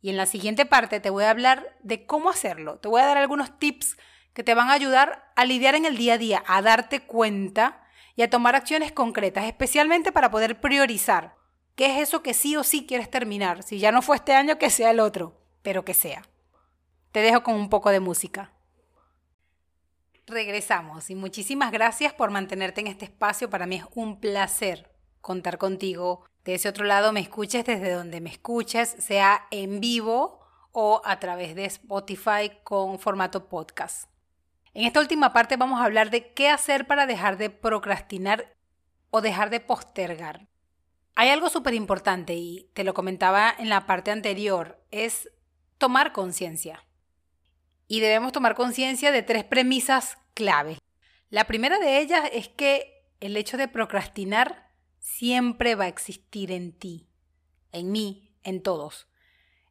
Y 0.00 0.08
en 0.08 0.16
la 0.16 0.24
siguiente 0.24 0.64
parte 0.64 1.00
te 1.00 1.10
voy 1.10 1.24
a 1.24 1.30
hablar 1.30 1.76
de 1.82 2.06
cómo 2.06 2.30
hacerlo. 2.30 2.78
Te 2.78 2.88
voy 2.88 3.02
a 3.02 3.04
dar 3.04 3.18
algunos 3.18 3.58
tips 3.58 3.98
que 4.32 4.42
te 4.42 4.54
van 4.54 4.70
a 4.70 4.72
ayudar 4.72 5.30
a 5.36 5.44
lidiar 5.44 5.74
en 5.74 5.84
el 5.84 5.98
día 5.98 6.14
a 6.14 6.18
día, 6.18 6.42
a 6.46 6.62
darte 6.62 7.00
cuenta 7.00 7.86
y 8.16 8.22
a 8.22 8.30
tomar 8.30 8.56
acciones 8.56 8.90
concretas, 8.90 9.44
especialmente 9.44 10.12
para 10.12 10.30
poder 10.30 10.62
priorizar 10.62 11.34
qué 11.74 11.94
es 11.94 12.08
eso 12.08 12.22
que 12.22 12.32
sí 12.32 12.56
o 12.56 12.64
sí 12.64 12.86
quieres 12.86 13.10
terminar. 13.10 13.64
Si 13.64 13.78
ya 13.78 13.92
no 13.92 14.00
fue 14.00 14.16
este 14.16 14.32
año, 14.32 14.56
que 14.56 14.70
sea 14.70 14.92
el 14.92 15.00
otro, 15.00 15.38
pero 15.60 15.84
que 15.84 15.92
sea. 15.92 16.22
Te 17.12 17.20
dejo 17.20 17.42
con 17.42 17.54
un 17.56 17.68
poco 17.68 17.90
de 17.90 18.00
música 18.00 18.54
regresamos 20.26 21.10
y 21.10 21.14
muchísimas 21.14 21.72
gracias 21.72 22.12
por 22.12 22.30
mantenerte 22.30 22.80
en 22.80 22.86
este 22.86 23.04
espacio. 23.04 23.50
Para 23.50 23.66
mí 23.66 23.76
es 23.76 23.84
un 23.94 24.20
placer 24.20 24.90
contar 25.20 25.58
contigo. 25.58 26.24
De 26.44 26.54
ese 26.54 26.68
otro 26.68 26.84
lado 26.84 27.12
me 27.12 27.20
escuches 27.20 27.64
desde 27.64 27.92
donde 27.92 28.20
me 28.20 28.30
escuches, 28.30 28.96
sea 28.98 29.46
en 29.50 29.80
vivo 29.80 30.40
o 30.72 31.00
a 31.04 31.18
través 31.20 31.54
de 31.54 31.64
Spotify 31.66 32.50
con 32.62 32.98
formato 32.98 33.48
podcast. 33.48 34.10
En 34.72 34.84
esta 34.84 35.00
última 35.00 35.32
parte 35.32 35.56
vamos 35.56 35.80
a 35.80 35.84
hablar 35.84 36.10
de 36.10 36.32
qué 36.32 36.48
hacer 36.48 36.86
para 36.86 37.06
dejar 37.06 37.38
de 37.38 37.50
procrastinar 37.50 38.56
o 39.10 39.20
dejar 39.20 39.50
de 39.50 39.60
postergar. 39.60 40.48
Hay 41.14 41.28
algo 41.28 41.48
súper 41.48 41.74
importante 41.74 42.34
y 42.34 42.70
te 42.74 42.82
lo 42.82 42.92
comentaba 42.92 43.54
en 43.56 43.68
la 43.68 43.86
parte 43.86 44.10
anterior, 44.10 44.84
es 44.90 45.30
tomar 45.78 46.12
conciencia 46.12 46.84
y 47.86 48.00
debemos 48.00 48.32
tomar 48.32 48.54
conciencia 48.54 49.12
de 49.12 49.22
tres 49.22 49.44
premisas 49.44 50.18
clave. 50.34 50.78
La 51.30 51.44
primera 51.44 51.78
de 51.78 51.98
ellas 51.98 52.28
es 52.32 52.48
que 52.48 53.08
el 53.20 53.36
hecho 53.36 53.56
de 53.56 53.68
procrastinar 53.68 54.70
siempre 54.98 55.74
va 55.74 55.84
a 55.84 55.88
existir 55.88 56.52
en 56.52 56.72
ti, 56.72 57.08
en 57.72 57.92
mí, 57.92 58.34
en 58.42 58.62
todos. 58.62 59.08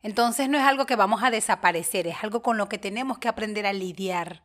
Entonces 0.02 0.50
no 0.50 0.58
es 0.58 0.64
algo 0.64 0.86
que 0.86 0.96
vamos 0.96 1.24
a 1.24 1.32
desaparecer, 1.32 2.08
es 2.08 2.24
algo 2.24 2.42
con 2.42 2.58
lo 2.58 2.68
que 2.68 2.78
tenemos 2.78 3.18
que 3.20 3.30
aprender 3.30 3.66
a 3.66 3.74
lidiar. 3.74 4.44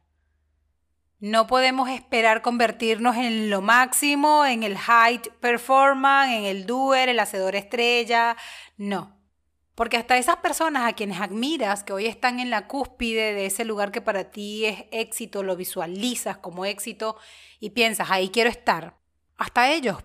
No 1.21 1.49
podemos 1.49 1.89
esperar 1.89 2.43
convertirnos 2.43 3.17
en 3.17 3.51
lo 3.51 3.61
máximo, 3.61 4.47
en 4.47 4.63
el 4.63 4.79
high 4.79 5.21
performance, 5.41 6.33
en 6.33 6.45
el 6.45 6.65
doer, 6.65 7.09
el 7.09 7.19
hacedor 7.19 7.57
estrella. 7.57 8.37
No. 8.77 9.18
Porque 9.79 9.97
hasta 9.97 10.19
esas 10.19 10.39
personas 10.39 10.89
a 10.89 10.95
quienes 10.95 11.21
admiras, 11.21 11.85
que 11.85 11.93
hoy 11.93 12.07
están 12.07 12.41
en 12.41 12.51
la 12.51 12.67
cúspide 12.67 13.33
de 13.33 13.47
ese 13.47 13.65
lugar 13.65 13.93
que 13.93 14.01
para 14.01 14.33
ti 14.33 14.65
es 14.65 14.87
éxito, 14.91 15.45
lo 15.45 15.55
visualizas 15.55 16.39
como 16.39 16.65
éxito 16.65 17.17
y 17.61 17.71
piensas, 17.71 18.11
ahí 18.11 18.31
quiero 18.31 18.51
estar, 18.51 18.99
hasta 19.37 19.71
ellos 19.71 19.99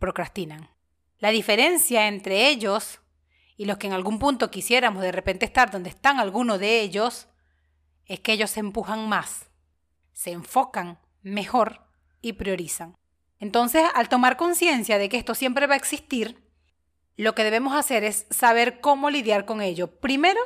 procrastinan. 0.00 0.68
La 1.20 1.30
diferencia 1.30 2.08
entre 2.08 2.48
ellos 2.48 2.98
y 3.56 3.66
los 3.66 3.78
que 3.78 3.86
en 3.86 3.92
algún 3.92 4.18
punto 4.18 4.50
quisiéramos 4.50 5.00
de 5.04 5.12
repente 5.12 5.46
estar 5.46 5.70
donde 5.70 5.90
están 5.90 6.18
algunos 6.18 6.58
de 6.58 6.80
ellos 6.80 7.28
es 8.06 8.18
que 8.18 8.32
ellos 8.32 8.50
se 8.50 8.58
empujan 8.58 9.08
más 9.08 9.46
se 10.12 10.32
enfocan 10.32 10.98
mejor 11.22 11.86
y 12.20 12.34
priorizan. 12.34 12.98
Entonces, 13.38 13.84
al 13.94 14.10
tomar 14.10 14.36
conciencia 14.36 14.98
de 14.98 15.08
que 15.08 15.16
esto 15.16 15.34
siempre 15.34 15.66
va 15.66 15.72
a 15.72 15.78
existir, 15.78 16.49
lo 17.20 17.34
que 17.34 17.44
debemos 17.44 17.74
hacer 17.74 18.02
es 18.02 18.26
saber 18.30 18.80
cómo 18.80 19.10
lidiar 19.10 19.44
con 19.44 19.60
ello. 19.60 19.88
Primero, 20.00 20.40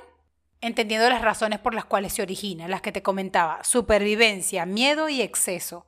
entendiendo 0.60 1.08
las 1.08 1.22
razones 1.22 1.60
por 1.60 1.72
las 1.72 1.84
cuales 1.84 2.14
se 2.14 2.22
origina, 2.22 2.66
las 2.66 2.80
que 2.80 2.90
te 2.90 3.02
comentaba, 3.02 3.62
supervivencia, 3.62 4.66
miedo 4.66 5.08
y 5.08 5.22
exceso. 5.22 5.86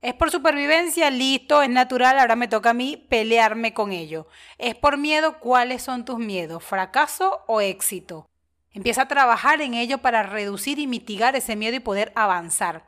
Es 0.00 0.14
por 0.14 0.30
supervivencia, 0.30 1.10
listo, 1.10 1.60
es 1.62 1.70
natural, 1.70 2.20
ahora 2.20 2.36
me 2.36 2.46
toca 2.46 2.70
a 2.70 2.74
mí 2.74 2.96
pelearme 3.08 3.74
con 3.74 3.90
ello. 3.90 4.28
Es 4.58 4.76
por 4.76 4.96
miedo, 4.96 5.40
¿cuáles 5.40 5.82
son 5.82 6.04
tus 6.04 6.18
miedos? 6.18 6.62
¿Fracaso 6.62 7.40
o 7.48 7.60
éxito? 7.60 8.30
Empieza 8.70 9.02
a 9.02 9.08
trabajar 9.08 9.60
en 9.60 9.74
ello 9.74 9.98
para 9.98 10.22
reducir 10.22 10.78
y 10.78 10.86
mitigar 10.86 11.34
ese 11.34 11.56
miedo 11.56 11.74
y 11.74 11.80
poder 11.80 12.12
avanzar. 12.14 12.86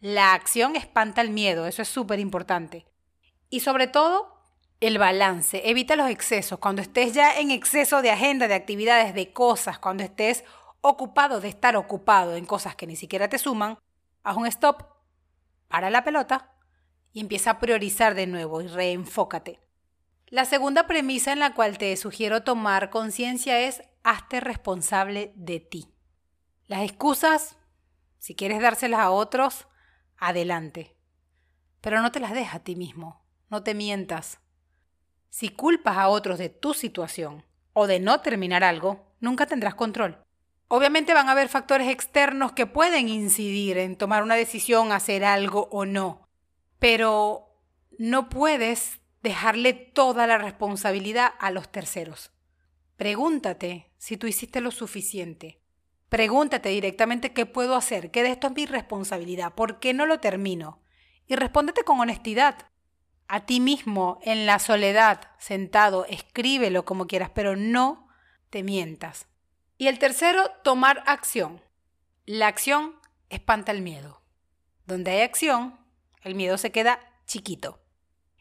La 0.00 0.32
acción 0.32 0.74
espanta 0.74 1.20
el 1.20 1.28
miedo, 1.28 1.66
eso 1.66 1.82
es 1.82 1.88
súper 1.88 2.18
importante. 2.18 2.86
Y 3.50 3.60
sobre 3.60 3.88
todo, 3.88 4.37
el 4.80 4.98
balance. 4.98 5.68
Evita 5.68 5.96
los 5.96 6.10
excesos. 6.10 6.58
Cuando 6.58 6.82
estés 6.82 7.12
ya 7.12 7.38
en 7.38 7.50
exceso 7.50 8.02
de 8.02 8.10
agenda, 8.10 8.48
de 8.48 8.54
actividades, 8.54 9.14
de 9.14 9.32
cosas, 9.32 9.78
cuando 9.78 10.02
estés 10.02 10.44
ocupado 10.80 11.40
de 11.40 11.48
estar 11.48 11.76
ocupado 11.76 12.36
en 12.36 12.46
cosas 12.46 12.76
que 12.76 12.86
ni 12.86 12.96
siquiera 12.96 13.28
te 13.28 13.38
suman, 13.38 13.78
haz 14.22 14.36
un 14.36 14.46
stop, 14.46 14.84
para 15.68 15.90
la 15.90 16.04
pelota 16.04 16.54
y 17.12 17.20
empieza 17.20 17.52
a 17.52 17.60
priorizar 17.60 18.14
de 18.14 18.26
nuevo 18.26 18.62
y 18.62 18.68
reenfócate. 18.68 19.60
La 20.26 20.44
segunda 20.44 20.86
premisa 20.86 21.32
en 21.32 21.40
la 21.40 21.54
cual 21.54 21.78
te 21.78 21.96
sugiero 21.96 22.42
tomar 22.42 22.90
conciencia 22.90 23.60
es 23.60 23.82
hazte 24.02 24.40
responsable 24.40 25.32
de 25.36 25.60
ti. 25.60 25.94
Las 26.66 26.82
excusas, 26.82 27.56
si 28.18 28.34
quieres 28.34 28.60
dárselas 28.60 29.00
a 29.00 29.10
otros, 29.10 29.68
adelante. 30.16 30.96
Pero 31.80 32.02
no 32.02 32.12
te 32.12 32.20
las 32.20 32.32
dejes 32.32 32.54
a 32.54 32.60
ti 32.60 32.76
mismo, 32.76 33.24
no 33.48 33.62
te 33.62 33.74
mientas. 33.74 34.40
Si 35.30 35.50
culpas 35.50 35.96
a 35.96 36.08
otros 36.08 36.38
de 36.38 36.48
tu 36.48 36.74
situación 36.74 37.44
o 37.72 37.86
de 37.86 38.00
no 38.00 38.20
terminar 38.20 38.64
algo, 38.64 39.12
nunca 39.20 39.46
tendrás 39.46 39.74
control. 39.74 40.18
Obviamente 40.68 41.14
van 41.14 41.28
a 41.28 41.32
haber 41.32 41.48
factores 41.48 41.88
externos 41.88 42.52
que 42.52 42.66
pueden 42.66 43.08
incidir 43.08 43.78
en 43.78 43.96
tomar 43.96 44.22
una 44.22 44.34
decisión, 44.34 44.92
hacer 44.92 45.24
algo 45.24 45.68
o 45.70 45.86
no, 45.86 46.28
pero 46.78 47.48
no 47.98 48.28
puedes 48.28 49.00
dejarle 49.22 49.72
toda 49.72 50.26
la 50.26 50.38
responsabilidad 50.38 51.32
a 51.38 51.50
los 51.50 51.70
terceros. 51.70 52.32
Pregúntate 52.96 53.92
si 53.96 54.16
tú 54.16 54.26
hiciste 54.26 54.60
lo 54.60 54.70
suficiente. 54.70 55.60
Pregúntate 56.08 56.70
directamente 56.70 57.32
qué 57.32 57.46
puedo 57.46 57.74
hacer, 57.74 58.10
qué 58.10 58.22
de 58.22 58.30
esto 58.30 58.48
es 58.48 58.54
mi 58.54 58.66
responsabilidad, 58.66 59.54
por 59.54 59.78
qué 59.78 59.92
no 59.94 60.06
lo 60.06 60.20
termino. 60.20 60.80
Y 61.26 61.36
respóndete 61.36 61.84
con 61.84 62.00
honestidad. 62.00 62.56
A 63.28 63.40
ti 63.40 63.60
mismo, 63.60 64.18
en 64.22 64.46
la 64.46 64.58
soledad, 64.58 65.20
sentado, 65.38 66.06
escríbelo 66.06 66.84
como 66.84 67.06
quieras, 67.06 67.30
pero 67.34 67.56
no 67.56 68.08
te 68.48 68.62
mientas. 68.62 69.26
Y 69.76 69.88
el 69.88 69.98
tercero, 69.98 70.50
tomar 70.64 71.02
acción. 71.06 71.60
La 72.24 72.46
acción 72.46 72.96
espanta 73.28 73.70
el 73.70 73.82
miedo. 73.82 74.22
Donde 74.86 75.10
hay 75.10 75.20
acción, 75.20 75.78
el 76.22 76.34
miedo 76.34 76.56
se 76.56 76.72
queda 76.72 77.00
chiquito. 77.26 77.80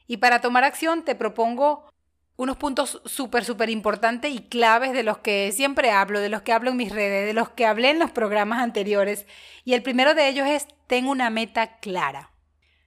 Y 0.08 0.18
para 0.18 0.40
tomar 0.40 0.64
acción 0.64 1.04
te 1.04 1.16
propongo 1.16 1.92
unos 2.38 2.56
puntos 2.56 3.02
súper, 3.06 3.44
súper 3.44 3.70
importantes 3.70 4.32
y 4.32 4.40
claves 4.40 4.94
de 4.94 5.04
los 5.04 5.18
que 5.18 5.52
siempre 5.52 5.92
hablo, 5.92 6.22
de 6.22 6.30
los 6.30 6.44
que 6.44 6.54
hablo 6.54 6.70
en 6.70 6.78
mis 6.78 6.92
redes, 6.92 7.26
de 7.26 7.34
los 7.34 7.50
que 7.50 7.66
hablé 7.66 7.90
en 7.90 8.00
los 8.00 8.12
programas 8.12 8.60
anteriores. 8.60 9.26
Y 9.66 9.74
el 9.74 9.84
primero 9.84 10.14
de 10.14 10.30
ellos 10.30 10.48
es, 10.48 10.68
ten 10.88 11.08
una 11.08 11.30
meta 11.30 11.78
clara. 11.80 12.32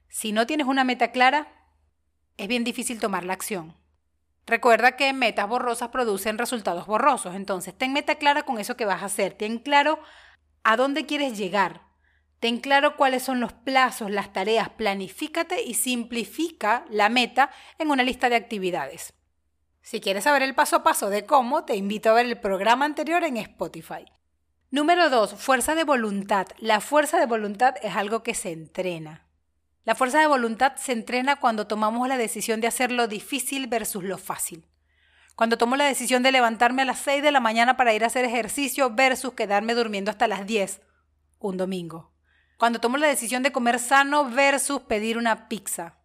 Si 0.09 0.33
no 0.33 0.47
tienes 0.47 0.67
una 0.67 0.85
meta 0.85 1.11
clara, 1.11 1.49
es 2.41 2.49
bien 2.49 2.65
difícil 2.65 2.99
tomar 3.01 3.25
la 3.25 3.35
acción. 3.35 3.77
Recuerda 4.47 4.97
que 4.97 5.13
metas 5.13 5.47
borrosas 5.47 5.91
producen 5.91 6.39
resultados 6.39 6.87
borrosos, 6.87 7.35
entonces 7.35 7.77
ten 7.77 7.93
meta 7.93 8.15
clara 8.15 8.45
con 8.45 8.59
eso 8.59 8.77
que 8.77 8.87
vas 8.87 9.03
a 9.03 9.07
hacer, 9.07 9.35
ten 9.35 9.59
claro 9.59 10.01
a 10.65 10.77
dónde 10.77 11.05
quieres 11.05 11.37
llegar, 11.37 11.83
ten 12.41 12.59
claro 12.59 12.97
cuáles 12.97 13.23
son 13.23 13.41
los 13.41 13.53
plazos, 13.53 14.11
las 14.11 14.33
tareas, 14.33 14.71
planifícate 14.71 15.63
y 15.63 15.75
simplifica 15.75 16.87
la 16.89 17.11
meta 17.11 17.51
en 17.79 17.91
una 17.91 18.03
lista 18.03 18.31
de 18.31 18.37
actividades. 18.37 19.13
Si 19.83 20.01
quieres 20.01 20.25
saber 20.25 20.43
el 20.43 20.55
paso 20.55 20.77
a 20.77 20.83
paso 20.83 21.11
de 21.11 21.27
cómo, 21.27 21.65
te 21.65 21.77
invito 21.77 22.11
a 22.11 22.15
ver 22.15 22.25
el 22.25 22.41
programa 22.41 22.87
anterior 22.87 23.23
en 23.23 23.37
Spotify. 23.37 24.07
Número 24.71 25.11
2. 25.11 25.35
Fuerza 25.35 25.75
de 25.75 25.85
voluntad. 25.85 26.47
La 26.59 26.81
fuerza 26.81 27.19
de 27.19 27.27
voluntad 27.27 27.75
es 27.83 27.97
algo 27.97 28.23
que 28.23 28.35
se 28.35 28.53
entrena. 28.53 29.30
La 29.85 29.95
fuerza 29.95 30.21
de 30.21 30.27
voluntad 30.27 30.77
se 30.77 30.93
entrena 30.93 31.37
cuando 31.37 31.67
tomamos 31.67 32.07
la 32.07 32.19
decisión 32.19 32.61
de 32.61 32.67
hacer 32.67 32.93
lo 32.93 33.09
difícil 33.09 33.67
versus 33.67 34.05
lo 34.05 34.19
fácil. 34.19 34.67
Cuando 35.37 35.57
tomo 35.57 35.77
la 35.77 35.87
decisión 35.87 36.23
de 36.23 36.33
levantarme 36.33 36.83
a 36.83 36.85
las 36.85 36.99
6 36.99 37.23
de 37.23 37.33
la 37.33 37.41
mañana 37.41 37.77
para 37.77 37.95
ir 37.95 38.05
a 38.05 38.09
hacer 38.09 38.27
ejercicio 38.27 38.91
versus 38.95 39.33
quedarme 39.33 39.75
durmiendo 39.75 40.11
hasta 40.11 40.29
las 40.29 40.47
10 40.47 40.83
un 41.39 41.57
domingo. 41.57 42.13
Cuando 42.59 42.79
tomo 42.79 42.99
la 42.99 43.07
decisión 43.07 43.43
de 43.43 43.53
comer 43.53 43.79
sano 43.79 44.29
versus 44.29 44.83
pedir 44.83 45.17
una 45.17 45.49
pizza. 45.49 45.97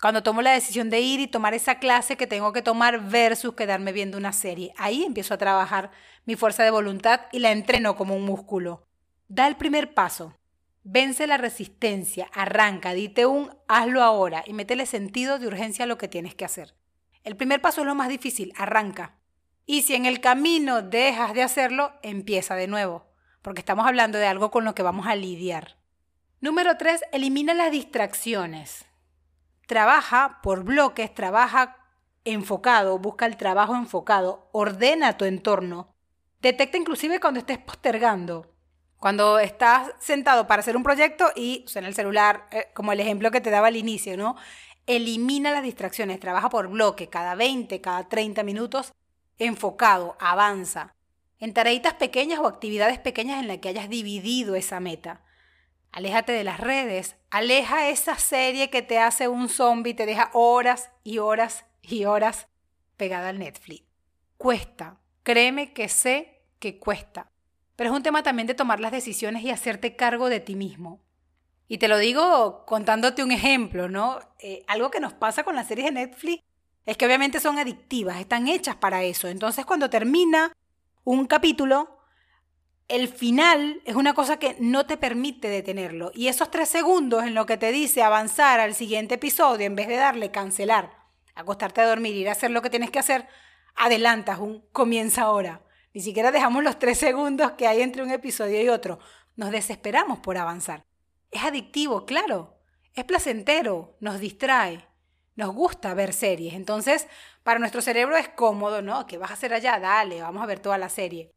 Cuando 0.00 0.22
tomo 0.22 0.40
la 0.42 0.52
decisión 0.52 0.88
de 0.88 1.00
ir 1.00 1.20
y 1.20 1.26
tomar 1.26 1.54
esa 1.54 1.80
clase 1.80 2.16
que 2.16 2.28
tengo 2.28 2.52
que 2.52 2.62
tomar 2.62 3.08
versus 3.08 3.54
quedarme 3.54 3.92
viendo 3.92 4.18
una 4.18 4.32
serie, 4.32 4.72
ahí 4.76 5.02
empiezo 5.02 5.34
a 5.34 5.38
trabajar 5.38 5.90
mi 6.26 6.36
fuerza 6.36 6.62
de 6.62 6.70
voluntad 6.70 7.22
y 7.32 7.40
la 7.40 7.50
entreno 7.50 7.96
como 7.96 8.14
un 8.14 8.24
músculo. 8.24 8.86
Da 9.26 9.48
el 9.48 9.56
primer 9.56 9.94
paso. 9.94 10.36
Vence 10.88 11.26
la 11.26 11.36
resistencia, 11.36 12.28
arranca, 12.32 12.92
dite 12.92 13.26
un 13.26 13.50
hazlo 13.66 14.02
ahora 14.02 14.44
y 14.46 14.52
métele 14.52 14.86
sentido 14.86 15.38
de 15.38 15.48
urgencia 15.48 15.84
a 15.84 15.88
lo 15.88 15.98
que 15.98 16.06
tienes 16.06 16.34
que 16.34 16.44
hacer. 16.44 16.76
El 17.24 17.36
primer 17.36 17.60
paso 17.60 17.80
es 17.80 17.86
lo 17.86 17.96
más 17.96 18.08
difícil, 18.08 18.52
arranca. 18.56 19.16
Y 19.66 19.82
si 19.82 19.94
en 19.94 20.06
el 20.06 20.20
camino 20.20 20.82
dejas 20.82 21.34
de 21.34 21.42
hacerlo, 21.42 21.92
empieza 22.02 22.54
de 22.54 22.68
nuevo, 22.68 23.04
porque 23.42 23.60
estamos 23.60 23.86
hablando 23.86 24.18
de 24.18 24.28
algo 24.28 24.52
con 24.52 24.64
lo 24.64 24.76
que 24.76 24.82
vamos 24.84 25.08
a 25.08 25.16
lidiar. 25.16 25.76
Número 26.40 26.76
3. 26.76 27.02
Elimina 27.12 27.52
las 27.52 27.72
distracciones 27.72 28.86
trabaja 29.66 30.40
por 30.42 30.64
bloques, 30.64 31.12
trabaja 31.12 31.76
enfocado, 32.24 32.98
busca 32.98 33.26
el 33.26 33.36
trabajo 33.36 33.74
enfocado, 33.74 34.48
ordena 34.52 35.16
tu 35.16 35.24
entorno, 35.24 35.94
detecta 36.40 36.78
inclusive 36.78 37.20
cuando 37.20 37.40
estés 37.40 37.58
postergando. 37.58 38.52
Cuando 39.06 39.38
estás 39.38 39.92
sentado 40.00 40.48
para 40.48 40.58
hacer 40.58 40.76
un 40.76 40.82
proyecto 40.82 41.30
y 41.36 41.62
suena 41.68 41.86
el 41.86 41.94
celular, 41.94 42.48
eh, 42.50 42.66
como 42.74 42.90
el 42.90 42.98
ejemplo 42.98 43.30
que 43.30 43.40
te 43.40 43.50
daba 43.50 43.68
al 43.68 43.76
inicio, 43.76 44.16
¿no? 44.16 44.34
Elimina 44.88 45.52
las 45.52 45.62
distracciones, 45.62 46.18
trabaja 46.18 46.50
por 46.50 46.66
bloque, 46.66 47.08
cada 47.08 47.36
20, 47.36 47.80
cada 47.80 48.08
30 48.08 48.42
minutos, 48.42 48.92
enfocado, 49.38 50.16
avanza. 50.18 50.92
En 51.38 51.54
tareitas 51.54 51.94
pequeñas 51.94 52.40
o 52.40 52.48
actividades 52.48 52.98
pequeñas 52.98 53.40
en 53.40 53.46
las 53.46 53.58
que 53.58 53.68
hayas 53.68 53.88
dividido 53.88 54.56
esa 54.56 54.80
meta. 54.80 55.22
Aléjate 55.92 56.32
de 56.32 56.42
las 56.42 56.58
redes. 56.58 57.14
Aleja 57.30 57.88
esa 57.88 58.18
serie 58.18 58.70
que 58.70 58.82
te 58.82 58.98
hace 58.98 59.28
un 59.28 59.48
zombie, 59.48 59.94
te 59.94 60.06
deja 60.06 60.30
horas 60.32 60.90
y 61.04 61.18
horas 61.18 61.64
y 61.80 62.06
horas 62.06 62.48
pegada 62.96 63.28
al 63.28 63.38
Netflix. 63.38 63.84
Cuesta. 64.36 64.98
Créeme 65.22 65.72
que 65.72 65.88
sé 65.88 66.42
que 66.58 66.80
cuesta. 66.80 67.30
Pero 67.76 67.90
es 67.90 67.96
un 67.96 68.02
tema 68.02 68.22
también 68.22 68.46
de 68.46 68.54
tomar 68.54 68.80
las 68.80 68.92
decisiones 68.92 69.42
y 69.42 69.50
hacerte 69.50 69.96
cargo 69.96 70.28
de 70.28 70.40
ti 70.40 70.56
mismo. 70.56 71.00
Y 71.68 71.78
te 71.78 71.88
lo 71.88 71.98
digo 71.98 72.64
contándote 72.66 73.22
un 73.22 73.32
ejemplo, 73.32 73.88
¿no? 73.88 74.18
Eh, 74.38 74.64
algo 74.66 74.90
que 74.90 75.00
nos 75.00 75.12
pasa 75.12 75.44
con 75.44 75.56
las 75.56 75.68
series 75.68 75.86
de 75.86 75.92
Netflix 75.92 76.44
es 76.84 76.96
que 76.96 77.06
obviamente 77.06 77.40
son 77.40 77.58
adictivas, 77.58 78.18
están 78.18 78.48
hechas 78.48 78.76
para 78.76 79.02
eso. 79.02 79.28
Entonces 79.28 79.66
cuando 79.66 79.90
termina 79.90 80.52
un 81.04 81.26
capítulo, 81.26 81.98
el 82.88 83.08
final 83.08 83.82
es 83.84 83.96
una 83.96 84.14
cosa 84.14 84.38
que 84.38 84.56
no 84.60 84.86
te 84.86 84.96
permite 84.96 85.48
detenerlo. 85.48 86.12
Y 86.14 86.28
esos 86.28 86.50
tres 86.50 86.68
segundos 86.68 87.24
en 87.24 87.34
lo 87.34 87.46
que 87.46 87.56
te 87.56 87.72
dice 87.72 88.02
avanzar 88.02 88.60
al 88.60 88.74
siguiente 88.74 89.16
episodio, 89.16 89.66
en 89.66 89.74
vez 89.76 89.88
de 89.88 89.96
darle 89.96 90.30
cancelar 90.30 91.06
acostarte 91.36 91.82
a 91.82 91.86
dormir, 91.86 92.16
ir 92.16 92.28
a 92.28 92.32
hacer 92.32 92.50
lo 92.50 92.62
que 92.62 92.70
tienes 92.70 92.90
que 92.90 92.98
hacer, 92.98 93.28
adelantas 93.76 94.40
un 94.40 94.66
comienza 94.72 95.22
ahora. 95.22 95.60
Ni 95.96 96.02
siquiera 96.02 96.30
dejamos 96.30 96.62
los 96.62 96.78
tres 96.78 96.98
segundos 96.98 97.52
que 97.52 97.66
hay 97.66 97.80
entre 97.80 98.02
un 98.02 98.10
episodio 98.10 98.60
y 98.60 98.68
otro. 98.68 98.98
Nos 99.34 99.50
desesperamos 99.50 100.18
por 100.18 100.36
avanzar. 100.36 100.84
Es 101.30 101.42
adictivo, 101.42 102.04
claro. 102.04 102.58
Es 102.92 103.04
placentero, 103.04 103.96
nos 104.00 104.20
distrae. 104.20 104.86
Nos 105.36 105.54
gusta 105.54 105.94
ver 105.94 106.12
series. 106.12 106.52
Entonces, 106.52 107.08
para 107.42 107.58
nuestro 107.58 107.80
cerebro 107.80 108.14
es 108.14 108.28
cómodo, 108.28 108.82
¿no? 108.82 109.06
¿Qué 109.06 109.16
vas 109.16 109.30
a 109.30 109.32
hacer 109.32 109.54
allá? 109.54 109.80
Dale, 109.80 110.20
vamos 110.20 110.42
a 110.42 110.46
ver 110.46 110.60
toda 110.60 110.76
la 110.76 110.90
serie. 110.90 111.32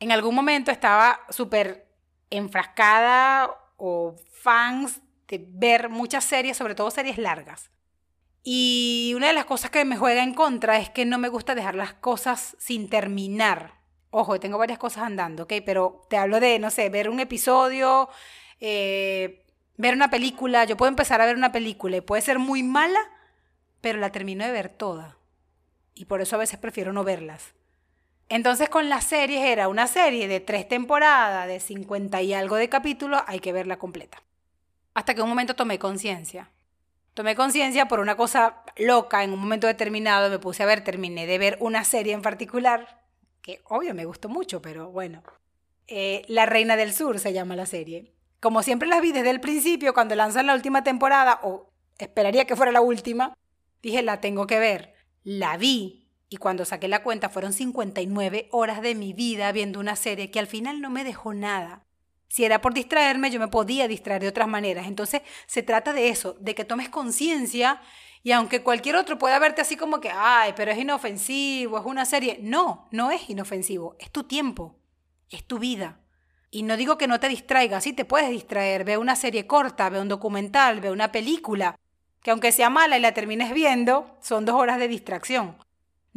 En 0.00 0.10
algún 0.10 0.34
momento 0.34 0.70
estaba 0.70 1.20
súper 1.28 1.86
enfrascada 2.30 3.50
o 3.76 4.16
fans 4.32 5.02
de 5.26 5.44
ver 5.50 5.90
muchas 5.90 6.24
series, 6.24 6.56
sobre 6.56 6.74
todo 6.74 6.90
series 6.90 7.18
largas. 7.18 7.70
Y 8.42 9.12
una 9.14 9.26
de 9.26 9.34
las 9.34 9.44
cosas 9.44 9.70
que 9.70 9.84
me 9.84 9.98
juega 9.98 10.22
en 10.22 10.32
contra 10.32 10.78
es 10.78 10.88
que 10.88 11.04
no 11.04 11.18
me 11.18 11.28
gusta 11.28 11.54
dejar 11.54 11.74
las 11.74 11.92
cosas 11.92 12.56
sin 12.58 12.88
terminar. 12.88 13.77
Ojo, 14.10 14.40
tengo 14.40 14.58
varias 14.58 14.78
cosas 14.78 15.04
andando, 15.04 15.44
¿ok? 15.44 15.54
Pero 15.64 16.02
te 16.08 16.16
hablo 16.16 16.40
de, 16.40 16.58
no 16.58 16.70
sé, 16.70 16.88
ver 16.88 17.08
un 17.10 17.20
episodio, 17.20 18.08
eh, 18.60 19.44
ver 19.76 19.94
una 19.94 20.10
película. 20.10 20.64
Yo 20.64 20.76
puedo 20.76 20.88
empezar 20.88 21.20
a 21.20 21.26
ver 21.26 21.36
una 21.36 21.52
película 21.52 21.96
y 21.96 22.00
puede 22.00 22.22
ser 22.22 22.38
muy 22.38 22.62
mala, 22.62 23.00
pero 23.80 23.98
la 23.98 24.10
termino 24.10 24.44
de 24.44 24.52
ver 24.52 24.70
toda. 24.70 25.18
Y 25.94 26.06
por 26.06 26.20
eso 26.20 26.36
a 26.36 26.38
veces 26.38 26.58
prefiero 26.58 26.92
no 26.92 27.04
verlas. 27.04 27.54
Entonces 28.30 28.68
con 28.68 28.88
las 28.88 29.04
series 29.04 29.44
era 29.44 29.68
una 29.68 29.86
serie 29.86 30.28
de 30.28 30.40
tres 30.40 30.68
temporadas, 30.68 31.48
de 31.48 31.60
50 31.60 32.20
y 32.22 32.34
algo 32.34 32.56
de 32.56 32.68
capítulos, 32.68 33.22
hay 33.26 33.40
que 33.40 33.52
verla 33.52 33.78
completa. 33.78 34.22
Hasta 34.94 35.14
que 35.14 35.22
un 35.22 35.28
momento 35.28 35.54
tomé 35.54 35.78
conciencia. 35.78 36.50
Tomé 37.14 37.34
conciencia 37.34 37.88
por 37.88 38.00
una 38.00 38.16
cosa 38.16 38.62
loca, 38.76 39.24
en 39.24 39.32
un 39.32 39.40
momento 39.40 39.66
determinado 39.66 40.30
me 40.30 40.38
puse 40.38 40.62
a 40.62 40.66
ver, 40.66 40.84
terminé 40.84 41.26
de 41.26 41.38
ver 41.38 41.56
una 41.60 41.84
serie 41.84 42.12
en 42.12 42.22
particular, 42.22 43.00
que 43.48 43.62
obvio 43.64 43.94
me 43.94 44.04
gustó 44.04 44.28
mucho, 44.28 44.60
pero 44.60 44.90
bueno. 44.90 45.22
Eh, 45.86 46.22
la 46.28 46.44
Reina 46.44 46.76
del 46.76 46.92
Sur 46.92 47.18
se 47.18 47.32
llama 47.32 47.56
la 47.56 47.64
serie. 47.64 48.12
Como 48.40 48.62
siempre 48.62 48.86
las 48.86 49.00
vi 49.00 49.10
desde 49.10 49.30
el 49.30 49.40
principio, 49.40 49.94
cuando 49.94 50.14
lanzan 50.14 50.46
la 50.46 50.54
última 50.54 50.84
temporada, 50.84 51.40
o 51.42 51.72
esperaría 51.96 52.44
que 52.44 52.56
fuera 52.56 52.72
la 52.72 52.82
última, 52.82 53.34
dije, 53.80 54.02
la 54.02 54.20
tengo 54.20 54.46
que 54.46 54.58
ver. 54.58 54.92
La 55.24 55.56
vi, 55.56 56.10
y 56.28 56.36
cuando 56.36 56.66
saqué 56.66 56.88
la 56.88 57.02
cuenta 57.02 57.30
fueron 57.30 57.54
59 57.54 58.50
horas 58.52 58.82
de 58.82 58.94
mi 58.94 59.14
vida 59.14 59.50
viendo 59.50 59.80
una 59.80 59.96
serie 59.96 60.30
que 60.30 60.40
al 60.40 60.46
final 60.46 60.82
no 60.82 60.90
me 60.90 61.02
dejó 61.02 61.32
nada. 61.32 61.86
Si 62.28 62.44
era 62.44 62.60
por 62.60 62.74
distraerme, 62.74 63.30
yo 63.30 63.40
me 63.40 63.48
podía 63.48 63.88
distraer 63.88 64.20
de 64.20 64.28
otras 64.28 64.46
maneras. 64.46 64.86
Entonces 64.86 65.22
se 65.46 65.62
trata 65.62 65.94
de 65.94 66.10
eso, 66.10 66.36
de 66.38 66.54
que 66.54 66.66
tomes 66.66 66.90
conciencia 66.90 67.80
y 68.22 68.32
aunque 68.32 68.62
cualquier 68.62 68.96
otro 68.96 69.18
pueda 69.18 69.38
verte 69.38 69.62
así 69.62 69.76
como 69.76 70.00
que, 70.00 70.10
ay, 70.10 70.52
pero 70.56 70.72
es 70.72 70.78
inofensivo, 70.78 71.78
es 71.78 71.84
una 71.86 72.04
serie. 72.04 72.38
No, 72.42 72.88
no 72.90 73.10
es 73.10 73.28
inofensivo, 73.30 73.96
es 73.98 74.10
tu 74.10 74.24
tiempo, 74.24 74.76
es 75.30 75.44
tu 75.44 75.58
vida. 75.58 76.00
Y 76.50 76.62
no 76.62 76.76
digo 76.76 76.98
que 76.98 77.06
no 77.06 77.20
te 77.20 77.28
distraigas, 77.28 77.84
sí 77.84 77.92
te 77.92 78.04
puedes 78.04 78.30
distraer, 78.30 78.84
ve 78.84 78.96
una 78.96 79.16
serie 79.16 79.46
corta, 79.46 79.88
ve 79.90 80.00
un 80.00 80.08
documental, 80.08 80.80
ve 80.80 80.90
una 80.90 81.12
película, 81.12 81.78
que 82.22 82.30
aunque 82.30 82.52
sea 82.52 82.70
mala 82.70 82.98
y 82.98 83.00
la 83.00 83.12
termines 83.12 83.52
viendo, 83.52 84.16
son 84.20 84.44
dos 84.44 84.56
horas 84.56 84.78
de 84.78 84.88
distracción 84.88 85.56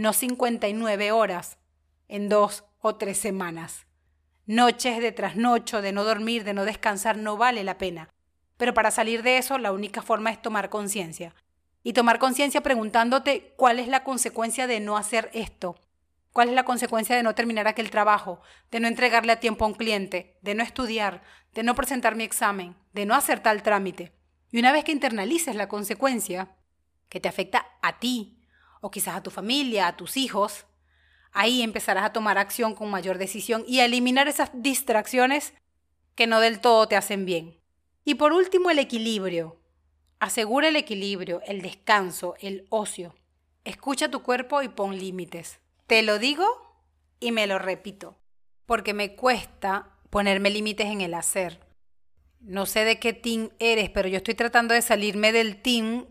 no 0.02 0.14
59 0.14 1.12
horas 1.12 1.60
en 2.08 2.28
dos 2.28 2.64
o 2.80 2.96
tres 2.96 3.18
semanas. 3.18 3.86
Noches 4.48 5.00
de 5.00 5.12
trasnocho, 5.12 5.82
de 5.82 5.92
no 5.92 6.04
dormir, 6.04 6.44
de 6.44 6.54
no 6.54 6.66
descansar, 6.66 7.18
no 7.18 7.38
vale 7.38 7.64
la 7.64 7.78
pena. 7.78 8.10
Pero 8.58 8.74
para 8.74 8.90
salir 8.90 9.22
de 9.22 9.38
eso, 9.38 9.58
la 9.58 9.72
única 9.72 10.02
forma 10.02 10.32
es 10.32 10.42
tomar 10.42 10.70
conciencia. 10.70 11.36
Y 11.84 11.94
tomar 11.94 12.20
conciencia 12.20 12.62
preguntándote 12.62 13.54
cuál 13.58 13.80
es 13.80 13.88
la 13.88 14.04
consecuencia 14.04 14.67
de 14.67 14.80
no 14.80 14.98
hacer 14.98 15.30
esto. 15.34 15.76
¿Cuál 16.32 16.50
es 16.50 16.56
la 16.56 16.63
consecuencia 16.63 17.15
de 17.15 17.24
no 17.24 17.36
terminar 17.36 17.67
aquel 17.67 17.89
trabajo, 17.89 18.41
de 18.72 18.80
no 18.80 18.88
entregarle 18.88 19.34
a 19.34 19.39
tiempo 19.39 19.65
a 19.65 19.67
un 19.67 19.74
cliente, 19.74 20.38
de 20.41 20.56
no 20.56 20.63
estudiar, 20.63 21.24
de 21.54 21.63
no 21.63 21.76
presentar 21.76 22.15
mi 22.15 22.24
examen, 22.24 22.76
de 22.94 23.06
no 23.06 23.15
hacer 23.15 23.41
tal 23.41 23.63
trámite? 23.63 24.13
Y 24.52 24.60
una 24.60 24.72
vez 24.72 24.84
que 24.84 24.91
internalices 24.91 25.56
la 25.56 25.67
consecuencia, 25.67 26.56
que 27.10 27.20
te 27.20 27.28
afecta 27.28 27.65
a 27.82 28.00
ti, 28.00 28.41
o 28.82 28.91
quizás 28.91 29.15
a 29.15 29.24
tu 29.24 29.32
familia, 29.32 29.88
a 29.88 29.98
tus 29.98 30.17
hijos, 30.17 30.65
ahí 31.32 31.62
empezarás 31.62 32.04
a 32.04 32.13
tomar 32.13 32.38
acción 32.38 32.76
con 32.76 32.89
mayor 32.89 33.17
decisión 33.17 33.63
y 33.67 33.80
a 33.80 33.86
eliminar 33.86 34.28
esas 34.28 34.52
distracciones 34.54 35.54
que 36.15 36.28
no 36.28 36.39
del 36.39 36.60
todo 36.60 36.88
te 36.88 36.96
hacen 36.96 37.26
bien. 37.26 37.60
Y 38.04 38.15
por 38.15 38.34
último, 38.34 38.70
el 38.70 38.80
equilibrio. 38.80 39.61
Asegura 40.21 40.69
el 40.69 40.77
equilibrio, 40.77 41.41
el 41.45 41.62
descanso, 41.62 42.36
el 42.39 42.65
ocio. 42.69 43.13
Escucha 43.65 44.10
tu 44.10 44.23
cuerpo 44.23 44.62
y 44.62 44.69
pon 44.69 44.97
límites. 44.97 45.60
Te 45.88 46.01
lo 46.01 46.17
digo 46.17 46.45
y 47.19 47.34
me 47.34 47.45
lo 47.45 47.60
repito, 47.60 48.15
porque 48.65 48.93
me 48.93 49.15
cuesta 49.15 49.97
ponerme 50.10 50.49
límites 50.49 50.88
en 50.88 51.01
el 51.01 51.13
hacer. 51.15 51.60
No 52.39 52.65
sé 52.65 52.86
de 52.86 52.99
qué 52.99 53.12
team 53.12 53.49
eres, 53.60 53.89
pero 53.89 54.07
yo 54.07 54.17
estoy 54.17 54.36
tratando 54.36 54.73
de 54.73 54.81
salirme 54.81 55.34
del 55.34 55.62
team 55.62 56.05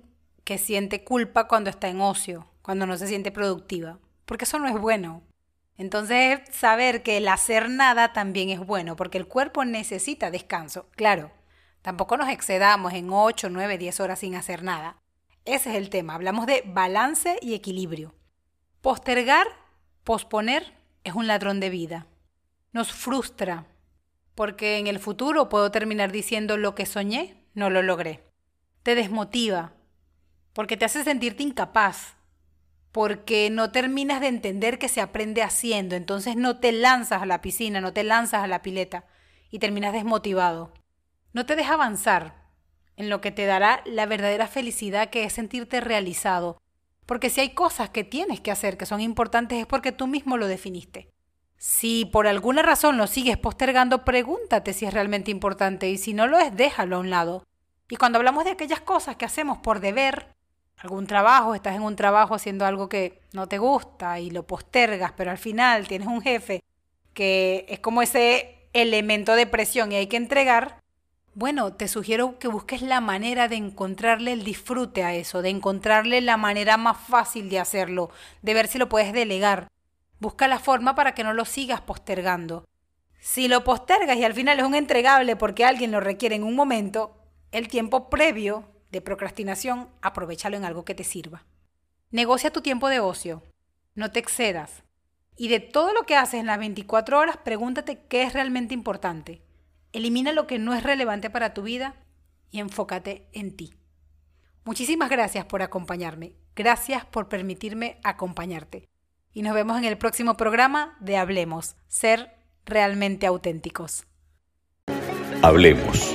que 0.44 0.58
siente 0.58 1.04
culpa 1.04 1.48
cuando 1.48 1.70
está 1.70 1.88
en 1.88 2.02
ocio 2.02 2.50
cuando 2.62 2.86
no 2.86 2.96
se 2.96 3.08
siente 3.08 3.32
productiva, 3.32 3.98
porque 4.26 4.44
eso 4.44 4.58
no 4.58 4.68
es 4.68 4.80
bueno. 4.80 5.22
Entonces, 5.76 6.40
saber 6.50 7.02
que 7.02 7.16
el 7.16 7.28
hacer 7.28 7.70
nada 7.70 8.12
también 8.12 8.50
es 8.50 8.60
bueno, 8.60 8.96
porque 8.96 9.18
el 9.18 9.26
cuerpo 9.26 9.64
necesita 9.64 10.30
descanso. 10.30 10.86
Claro, 10.94 11.30
tampoco 11.82 12.16
nos 12.16 12.28
excedamos 12.28 12.92
en 12.92 13.10
8, 13.10 13.48
9, 13.50 13.78
10 13.78 14.00
horas 14.00 14.18
sin 14.18 14.34
hacer 14.34 14.62
nada. 14.62 14.96
Ese 15.44 15.70
es 15.70 15.76
el 15.76 15.90
tema. 15.90 16.14
Hablamos 16.14 16.46
de 16.46 16.62
balance 16.66 17.38
y 17.40 17.54
equilibrio. 17.54 18.14
Postergar, 18.80 19.46
posponer, 20.04 20.74
es 21.04 21.14
un 21.14 21.26
ladrón 21.26 21.60
de 21.60 21.70
vida. 21.70 22.06
Nos 22.72 22.92
frustra, 22.92 23.66
porque 24.34 24.78
en 24.78 24.86
el 24.86 24.98
futuro 24.98 25.48
puedo 25.48 25.70
terminar 25.70 26.12
diciendo 26.12 26.56
lo 26.56 26.74
que 26.74 26.86
soñé, 26.86 27.44
no 27.54 27.70
lo 27.70 27.82
logré. 27.82 28.22
Te 28.82 28.94
desmotiva, 28.94 29.72
porque 30.52 30.76
te 30.76 30.84
hace 30.84 31.04
sentirte 31.04 31.42
incapaz, 31.42 32.16
porque 32.92 33.50
no 33.50 33.70
terminas 33.70 34.20
de 34.20 34.28
entender 34.28 34.78
que 34.78 34.88
se 34.88 35.00
aprende 35.00 35.42
haciendo, 35.42 35.96
entonces 35.96 36.36
no 36.36 36.58
te 36.58 36.72
lanzas 36.72 37.22
a 37.22 37.26
la 37.26 37.40
piscina, 37.40 37.80
no 37.80 37.92
te 37.92 38.04
lanzas 38.04 38.42
a 38.42 38.46
la 38.46 38.62
pileta 38.62 39.04
y 39.50 39.58
terminas 39.58 39.92
desmotivado. 39.92 40.72
No 41.32 41.46
te 41.46 41.56
deja 41.56 41.74
avanzar 41.74 42.48
en 42.96 43.08
lo 43.08 43.20
que 43.20 43.30
te 43.30 43.46
dará 43.46 43.82
la 43.86 44.06
verdadera 44.06 44.46
felicidad 44.46 45.10
que 45.10 45.24
es 45.24 45.32
sentirte 45.32 45.80
realizado, 45.80 46.60
porque 47.06 47.30
si 47.30 47.40
hay 47.40 47.50
cosas 47.54 47.90
que 47.90 48.04
tienes 48.04 48.40
que 48.40 48.50
hacer 48.50 48.76
que 48.76 48.86
son 48.86 49.00
importantes 49.00 49.58
es 49.58 49.66
porque 49.66 49.92
tú 49.92 50.06
mismo 50.06 50.36
lo 50.36 50.46
definiste. 50.46 51.10
Si 51.56 52.04
por 52.04 52.26
alguna 52.26 52.62
razón 52.62 52.96
lo 52.96 53.06
sigues 53.06 53.36
postergando, 53.36 54.04
pregúntate 54.04 54.72
si 54.72 54.86
es 54.86 54.94
realmente 54.94 55.30
importante 55.30 55.90
y 55.90 55.98
si 55.98 56.14
no 56.14 56.26
lo 56.26 56.38
es, 56.38 56.56
déjalo 56.56 56.96
a 56.96 57.00
un 57.00 57.10
lado. 57.10 57.44
Y 57.88 57.96
cuando 57.96 58.18
hablamos 58.18 58.44
de 58.44 58.52
aquellas 58.52 58.80
cosas 58.80 59.16
que 59.16 59.24
hacemos 59.24 59.58
por 59.58 59.80
deber, 59.80 60.34
algún 60.78 61.06
trabajo, 61.06 61.54
estás 61.54 61.76
en 61.76 61.82
un 61.82 61.96
trabajo 61.96 62.34
haciendo 62.34 62.64
algo 62.64 62.88
que 62.88 63.20
no 63.32 63.46
te 63.46 63.58
gusta 63.58 64.18
y 64.20 64.30
lo 64.30 64.46
postergas, 64.46 65.12
pero 65.16 65.30
al 65.30 65.38
final 65.38 65.86
tienes 65.86 66.08
un 66.08 66.22
jefe 66.22 66.62
que 67.12 67.66
es 67.68 67.80
como 67.80 68.02
ese 68.02 68.68
elemento 68.72 69.34
de 69.34 69.46
presión 69.46 69.92
y 69.92 69.96
hay 69.96 70.06
que 70.06 70.16
entregar, 70.16 70.80
bueno, 71.34 71.72
te 71.74 71.86
sugiero 71.86 72.38
que 72.38 72.48
busques 72.48 72.82
la 72.82 73.00
manera 73.00 73.46
de 73.46 73.56
encontrarle 73.56 74.32
el 74.32 74.42
disfrute 74.42 75.04
a 75.04 75.14
eso, 75.14 75.42
de 75.42 75.50
encontrarle 75.50 76.20
la 76.20 76.36
manera 76.36 76.76
más 76.76 76.96
fácil 76.96 77.48
de 77.48 77.60
hacerlo, 77.60 78.10
de 78.42 78.54
ver 78.54 78.66
si 78.66 78.78
lo 78.78 78.88
puedes 78.88 79.12
delegar. 79.12 79.68
Busca 80.18 80.48
la 80.48 80.58
forma 80.58 80.94
para 80.94 81.14
que 81.14 81.22
no 81.22 81.32
lo 81.32 81.44
sigas 81.44 81.80
postergando. 81.80 82.66
Si 83.20 83.48
lo 83.48 83.62
postergas 83.62 84.16
y 84.16 84.24
al 84.24 84.34
final 84.34 84.58
es 84.58 84.64
un 84.64 84.74
entregable 84.74 85.36
porque 85.36 85.64
alguien 85.64 85.92
lo 85.92 86.00
requiere 86.00 86.34
en 86.34 86.42
un 86.42 86.56
momento, 86.56 87.16
el 87.52 87.68
tiempo 87.68 88.10
previo 88.10 88.64
de 88.90 89.00
procrastinación, 89.00 89.88
aprovechalo 90.02 90.56
en 90.56 90.64
algo 90.64 90.84
que 90.84 90.94
te 90.94 91.04
sirva. 91.04 91.44
Negocia 92.10 92.50
tu 92.50 92.60
tiempo 92.60 92.88
de 92.88 92.98
ocio, 92.98 93.42
no 93.94 94.10
te 94.10 94.18
excedas. 94.18 94.82
Y 95.36 95.48
de 95.48 95.60
todo 95.60 95.92
lo 95.92 96.02
que 96.02 96.16
haces 96.16 96.40
en 96.40 96.46
las 96.46 96.58
24 96.58 97.18
horas, 97.18 97.36
pregúntate 97.36 98.04
qué 98.08 98.24
es 98.24 98.32
realmente 98.32 98.74
importante. 98.74 99.42
Elimina 99.92 100.32
lo 100.32 100.46
que 100.46 100.58
no 100.58 100.74
es 100.74 100.82
relevante 100.82 101.30
para 101.30 101.54
tu 101.54 101.62
vida 101.62 101.94
y 102.50 102.60
enfócate 102.60 103.28
en 103.32 103.56
ti. 103.56 103.74
Muchísimas 104.64 105.10
gracias 105.10 105.44
por 105.44 105.62
acompañarme. 105.62 106.34
Gracias 106.54 107.04
por 107.04 107.28
permitirme 107.28 107.98
acompañarte. 108.04 108.88
Y 109.32 109.42
nos 109.42 109.54
vemos 109.54 109.78
en 109.78 109.84
el 109.84 109.98
próximo 109.98 110.36
programa 110.36 110.96
de 111.00 111.16
Hablemos, 111.16 111.76
ser 111.88 112.34
realmente 112.64 113.26
auténticos. 113.26 114.06
Hablemos 115.42 116.14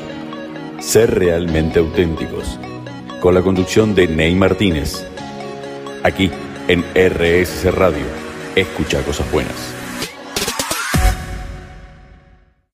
ser 0.79 1.15
realmente 1.15 1.79
auténticos, 1.79 2.59
con 3.19 3.33
la 3.33 3.41
conducción 3.41 3.95
de 3.95 4.07
Ney 4.07 4.35
Martínez. 4.35 5.05
Aquí 6.03 6.29
en 6.67 6.83
RSC 6.93 7.71
Radio, 7.71 8.05
escucha 8.55 9.01
cosas 9.03 9.29
buenas. 9.31 9.74